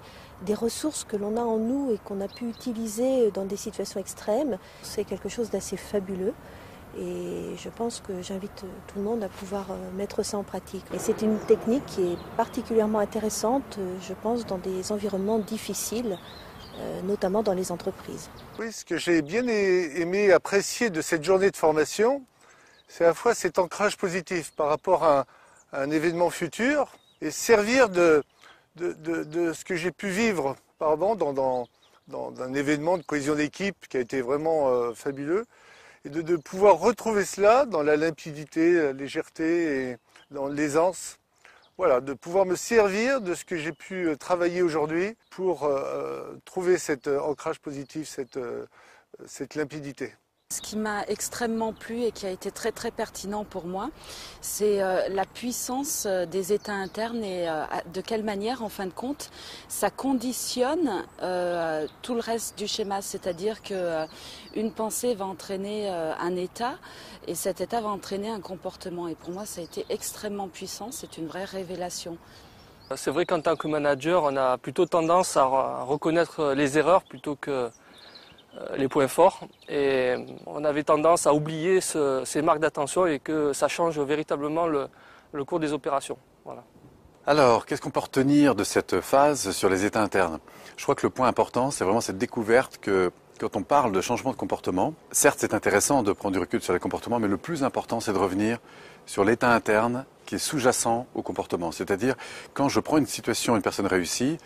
ressources 0.55 1.05
que 1.05 1.17
l'on 1.17 1.37
a 1.37 1.43
en 1.43 1.59
nous 1.59 1.91
et 1.93 1.99
qu'on 1.99 2.21
a 2.21 2.29
pu 2.29 2.49
utiliser 2.49 3.33
dans 3.33 3.45
des 3.45 3.57
situations 3.57 3.99
extrêmes. 3.99 4.59
C'est 4.83 5.05
quelque 5.05 5.29
chose 5.29 5.51
d'assez 5.51 5.77
fabuleux. 5.77 6.35
Et 6.99 7.57
je 7.57 7.69
pense 7.69 8.01
que 8.01 8.23
j'invite 8.23 8.65
tout 8.87 8.99
le 8.99 9.03
monde 9.03 9.23
à 9.23 9.29
pouvoir 9.29 9.67
euh, 9.71 9.77
mettre 9.97 10.25
ça 10.25 10.39
en 10.39 10.43
pratique. 10.43 10.85
Et 10.93 10.99
c'est 10.99 11.23
une 11.23 11.39
technique 11.39 11.87
qui 11.87 12.03
est 12.03 12.19
particulièrement 12.37 12.99
intéressante, 12.99 13.79
je 14.01 14.13
pense, 14.13 14.45
dans 14.45 14.59
des 14.59 14.91
environnements 14.91 15.39
difficiles 15.39 16.19
euh, 16.81 17.03
notamment 17.03 17.43
dans 17.43 17.53
les 17.53 17.73
entreprises. 17.73 18.31
Oui, 18.59 18.73
ce 18.73 18.85
que 18.85 18.97
j'ai 18.97 19.21
bien 19.23 19.47
aimé 19.47 20.33
apprécier 20.33 20.89
de 20.89 21.03
cette 21.03 21.25
journée 21.25 21.51
de 21.51 21.57
formation, 21.57 22.23
c'est 22.91 23.05
à 23.05 23.09
la 23.09 23.15
fois 23.15 23.35
cet 23.35 23.61
ancrage 23.61 23.97
positif 23.97 24.51
par 24.57 24.67
rapport 24.67 25.05
à 25.05 25.25
un, 25.73 25.91
événement 25.91 26.29
futur 26.29 26.93
et 27.21 27.31
servir 27.31 27.89
de, 27.89 28.25
ce 28.77 29.65
que 29.65 29.77
j'ai 29.77 29.93
pu 29.93 30.09
vivre 30.09 30.57
auparavant 30.75 31.15
dans, 31.15 31.33
dans, 31.33 31.69
un 32.43 32.53
événement 32.53 32.99
de 32.99 33.05
cohésion 33.05 33.37
d'équipe 33.37 33.87
qui 33.89 33.97
a 33.97 34.01
été 34.01 34.21
vraiment 34.21 34.71
euh, 34.71 34.93
fabuleux 34.93 35.47
et 36.05 36.09
de, 36.09 36.37
pouvoir 36.37 36.81
retrouver 36.81 37.25
cela 37.25 37.65
dans 37.65 37.85
la 37.85 37.97
limpidité, 37.97 38.73
la 38.75 38.93
légèreté 38.93 39.91
et 39.91 39.97
dans 40.33 40.49
l'aisance 40.49 41.19
voilà, 41.79 42.01
de 42.01 42.13
pouvoir 42.13 42.45
me 42.45 42.57
servir 42.57 43.21
de 43.21 43.35
ce 43.35 43.45
que 43.45 43.57
j'ai 43.57 43.73
pu 43.73 44.09
euh, 44.09 44.17
travailler 44.17 44.63
aujourd'hui 44.63 45.17
pour 45.31 45.65
euh, 45.65 46.35
trouver 46.45 46.77
cet 46.77 47.07
ancrage 47.07 47.61
positif, 47.61 48.09
cette, 48.09 48.41
cette 49.27 49.55
limpidité. 49.55 50.13
Ce 50.53 50.61
qui 50.61 50.77
m'a 50.77 51.05
extrêmement 51.07 51.73
plu 51.73 52.03
et 52.03 52.11
qui 52.11 52.27
a 52.27 52.31
été 52.31 52.51
très 52.51 52.73
très 52.73 52.91
pertinent 52.91 53.45
pour 53.45 53.67
moi, 53.67 53.89
c'est 54.41 54.83
euh, 54.83 55.09
la 55.09 55.25
puissance 55.25 56.07
euh, 56.07 56.27
des 56.27 56.53
états 56.53 56.73
internes 56.73 57.23
et 57.23 57.49
euh, 57.49 57.63
de 57.95 58.01
quelle 58.01 58.25
manière, 58.25 58.65
en 58.65 58.69
fin 58.69 58.87
de 58.87 58.93
compte, 58.93 59.31
ça 59.69 59.91
conditionne 59.91 61.05
tout 62.03 62.15
le 62.15 62.21
reste 62.21 62.59
du 62.59 62.67
schéma. 62.67 63.01
C'est-à-dire 63.01 63.63
que 63.63 64.07
une 64.57 64.73
pensée 64.73 65.15
va 65.15 65.25
entraîner 65.27 65.89
un 65.89 66.35
état 66.35 66.75
et 67.29 67.37
cet 67.37 67.61
état 67.61 67.81
va 67.81 67.91
entraîner 67.91 68.29
un 68.29 68.41
comportement. 68.41 69.07
Et 69.07 69.15
pour 69.15 69.31
moi, 69.31 69.47
ça 69.47 69.61
a 69.61 69.65
été 69.65 69.87
extrêmement 69.89 70.49
puissant. 70.49 70.89
C'est 70.91 71.17
une 71.17 71.29
vraie 71.29 71.45
révélation. 71.45 72.19
C'est 72.97 73.13
vrai 73.13 73.25
qu'en 73.25 73.41
tant 73.41 73.55
que 73.55 73.69
manager, 73.69 74.25
on 74.25 74.37
a 74.37 74.59
plutôt 74.59 74.87
tendance 74.87 75.37
à 75.37 75.45
reconnaître 75.85 76.55
les 76.55 76.77
erreurs 76.77 77.05
plutôt 77.05 77.37
que 77.37 77.71
les 78.77 78.89
points 78.89 79.09
forts 79.09 79.41
et 79.69 80.17
on 80.47 80.65
avait 80.65 80.83
tendance 80.83 81.27
à 81.27 81.35
oublier 81.35 81.81
ces 81.81 82.43
marques 82.43 82.61
d'attention 82.61 83.07
et 83.07 83.19
que 83.19 83.53
ça 83.53 83.69
change 83.69 83.99
véritablement 83.99 84.67
le, 84.67 84.89
cours 85.45 85.61
des 85.61 85.73
opérations. 85.73 86.19
Voilà. 86.45 86.65
Alors, 87.27 87.67
qu'est-ce 87.67 87.81
qu'on 87.81 87.91
peut 87.91 88.01
retenir 88.01 88.55
de 88.55 88.65
cette 88.65 89.01
phase 89.01 89.53
sur 89.53 89.69
les 89.69 89.85
états 89.85 90.03
internes? 90.03 90.41
Je 90.77 90.83
crois 90.83 90.95
que 90.95 91.07
le 91.07 91.11
point 91.11 91.29
important, 91.29 91.71
c'est 91.71 91.85
vraiment 91.85 92.01
cette 92.01 92.19
découverte 92.19 92.79
que 92.81 93.13
quand 93.39 93.57
on 93.57 93.63
parle 93.63 93.93
de 93.93 94.01
changement 94.01 94.33
de 94.33 94.37
comportement, 94.37 94.95
certes 95.13 95.39
c'est 95.41 95.55
intéressant 95.55 96.03
de 96.03 96.13
prendre 96.13 96.35
du 96.35 96.39
recul 96.39 96.61
sur 96.61 96.73
les 96.73 96.79
comportements, 96.79 97.19
mais 97.19 97.29
le 97.29 97.37
plus 97.37 97.65
important 97.65 98.01
c'est 98.01 98.13
de 98.13 98.19
revenir 98.19 98.59
sur 99.07 99.25
l'état 99.25 99.53
interne 99.53 100.05
qui 100.27 100.35
est 100.35 100.39
sous-jacent 100.39 101.07
au 101.15 101.23
comportement. 101.23 101.73
C'est-à-dire, 101.73 102.15
quand 102.55 102.69
je 102.69 102.81
prends 102.81 102.99
une 102.99 103.07
situation, 103.07 103.57
une 103.57 103.63
personne 103.63 103.87
réussit, 103.87 104.41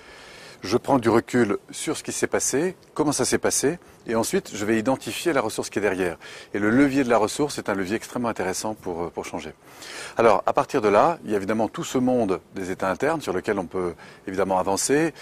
je 0.64 0.78
prends 0.78 0.98
du 0.98 1.10
recul 1.10 1.58
sur 1.70 1.94
ce 1.94 2.02
qui 2.02 2.10
s'est 2.10 2.26
passé, 2.26 2.74
comment 2.94 3.12
ça 3.12 3.26
s'est 3.26 3.38
passé, 3.38 3.78
et 4.06 4.14
ensuite 4.14 4.50
je 4.54 4.64
vais 4.64 4.78
identifier 4.78 5.34
la 5.34 5.42
ressource 5.42 5.68
qui 5.68 5.78
est 5.78 5.82
derrière. 5.82 6.16
Et 6.54 6.58
le 6.58 6.70
levier 6.70 7.04
de 7.04 7.10
la 7.10 7.18
ressource 7.18 7.58
est 7.58 7.68
un 7.68 7.74
levier 7.74 7.96
extrêmement 7.96 8.30
intéressant 8.30 8.72
pour, 8.72 9.02
euh, 9.02 9.10
pour 9.10 9.26
changer. 9.26 9.52
Alors 10.16 10.42
à 10.46 10.54
partir 10.54 10.80
de 10.80 10.88
là, 10.88 11.18
il 11.24 11.30
y 11.30 11.34
a 11.34 11.36
évidemment 11.36 11.68
tout 11.68 11.84
ce 11.84 11.98
monde 11.98 12.40
des 12.54 12.70
états 12.70 12.90
internes 12.90 13.20
sur 13.20 13.34
lequel 13.34 13.58
on 13.58 13.66
peut 13.66 13.94
évidemment 14.26 14.58
avancer. 14.58 15.12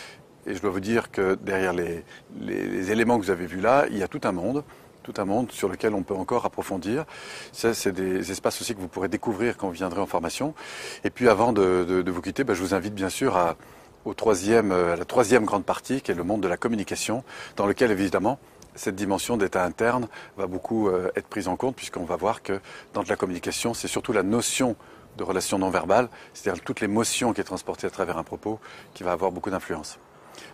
Et 0.46 0.54
je 0.54 0.62
dois 0.62 0.70
vous 0.70 0.80
dire 0.80 1.10
que 1.10 1.34
derrière 1.34 1.72
les, 1.72 2.04
les, 2.40 2.92
éléments 2.92 3.18
que 3.18 3.24
vous 3.24 3.30
avez 3.30 3.46
vus 3.46 3.60
là, 3.60 3.86
il 3.90 3.98
y 3.98 4.02
a 4.04 4.08
tout 4.08 4.20
un 4.24 4.32
monde 4.32 4.62
tout 5.02 5.14
un 5.16 5.24
monde 5.24 5.50
sur 5.50 5.68
lequel 5.68 5.94
on 5.94 6.04
peut 6.04 6.14
encore 6.14 6.46
approfondir. 6.46 7.04
Ça, 7.50 7.74
c'est 7.74 7.90
des 7.90 8.30
espaces 8.30 8.60
aussi 8.60 8.72
que 8.72 8.80
vous 8.80 8.86
pourrez 8.86 9.08
découvrir 9.08 9.56
quand 9.56 9.66
vous 9.66 9.72
viendrez 9.72 10.00
en 10.00 10.06
formation. 10.06 10.54
Et 11.02 11.10
puis 11.10 11.28
avant 11.28 11.52
de, 11.52 12.04
vous 12.06 12.22
quitter, 12.22 12.44
ben, 12.44 12.54
je 12.54 12.62
vous 12.62 12.72
invite 12.72 12.94
bien 12.94 13.08
sûr 13.08 13.36
à, 13.36 13.56
au 14.04 14.14
troisième, 14.14 14.72
euh, 14.72 14.94
à 14.94 14.96
la 14.96 15.04
troisième 15.04 15.44
grande 15.44 15.64
partie, 15.64 16.00
qui 16.00 16.10
est 16.10 16.14
le 16.14 16.24
monde 16.24 16.42
de 16.42 16.48
la 16.48 16.56
communication, 16.56 17.24
dans 17.56 17.66
lequel 17.66 17.90
évidemment 17.90 18.38
cette 18.74 18.96
dimension 18.96 19.36
d'état 19.36 19.64
interne 19.64 20.08
va 20.36 20.46
beaucoup 20.46 20.88
euh, 20.88 21.10
être 21.16 21.28
prise 21.28 21.48
en 21.48 21.56
compte, 21.56 21.76
puisqu'on 21.76 22.04
va 22.04 22.16
voir 22.16 22.42
que 22.42 22.60
dans 22.94 23.02
la 23.02 23.16
communication, 23.16 23.74
c'est 23.74 23.88
surtout 23.88 24.12
la 24.12 24.22
notion 24.22 24.76
de 25.18 25.24
relation 25.24 25.58
non 25.58 25.70
verbale, 25.70 26.08
c'est-à-dire 26.32 26.62
toute 26.62 26.80
l'émotion 26.80 27.32
qui 27.32 27.40
est 27.40 27.44
transportée 27.44 27.86
à 27.86 27.90
travers 27.90 28.16
un 28.16 28.24
propos, 28.24 28.58
qui 28.94 29.02
va 29.02 29.12
avoir 29.12 29.30
beaucoup 29.30 29.50
d'influence. 29.50 29.98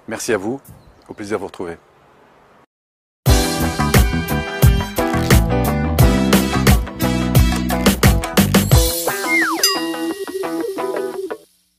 Merci 0.09 0.33
à 0.33 0.37
vous, 0.37 0.61
au 1.09 1.15
plaisir 1.15 1.39
de 1.39 1.43
vous 1.43 1.47
retrouver. 1.47 1.77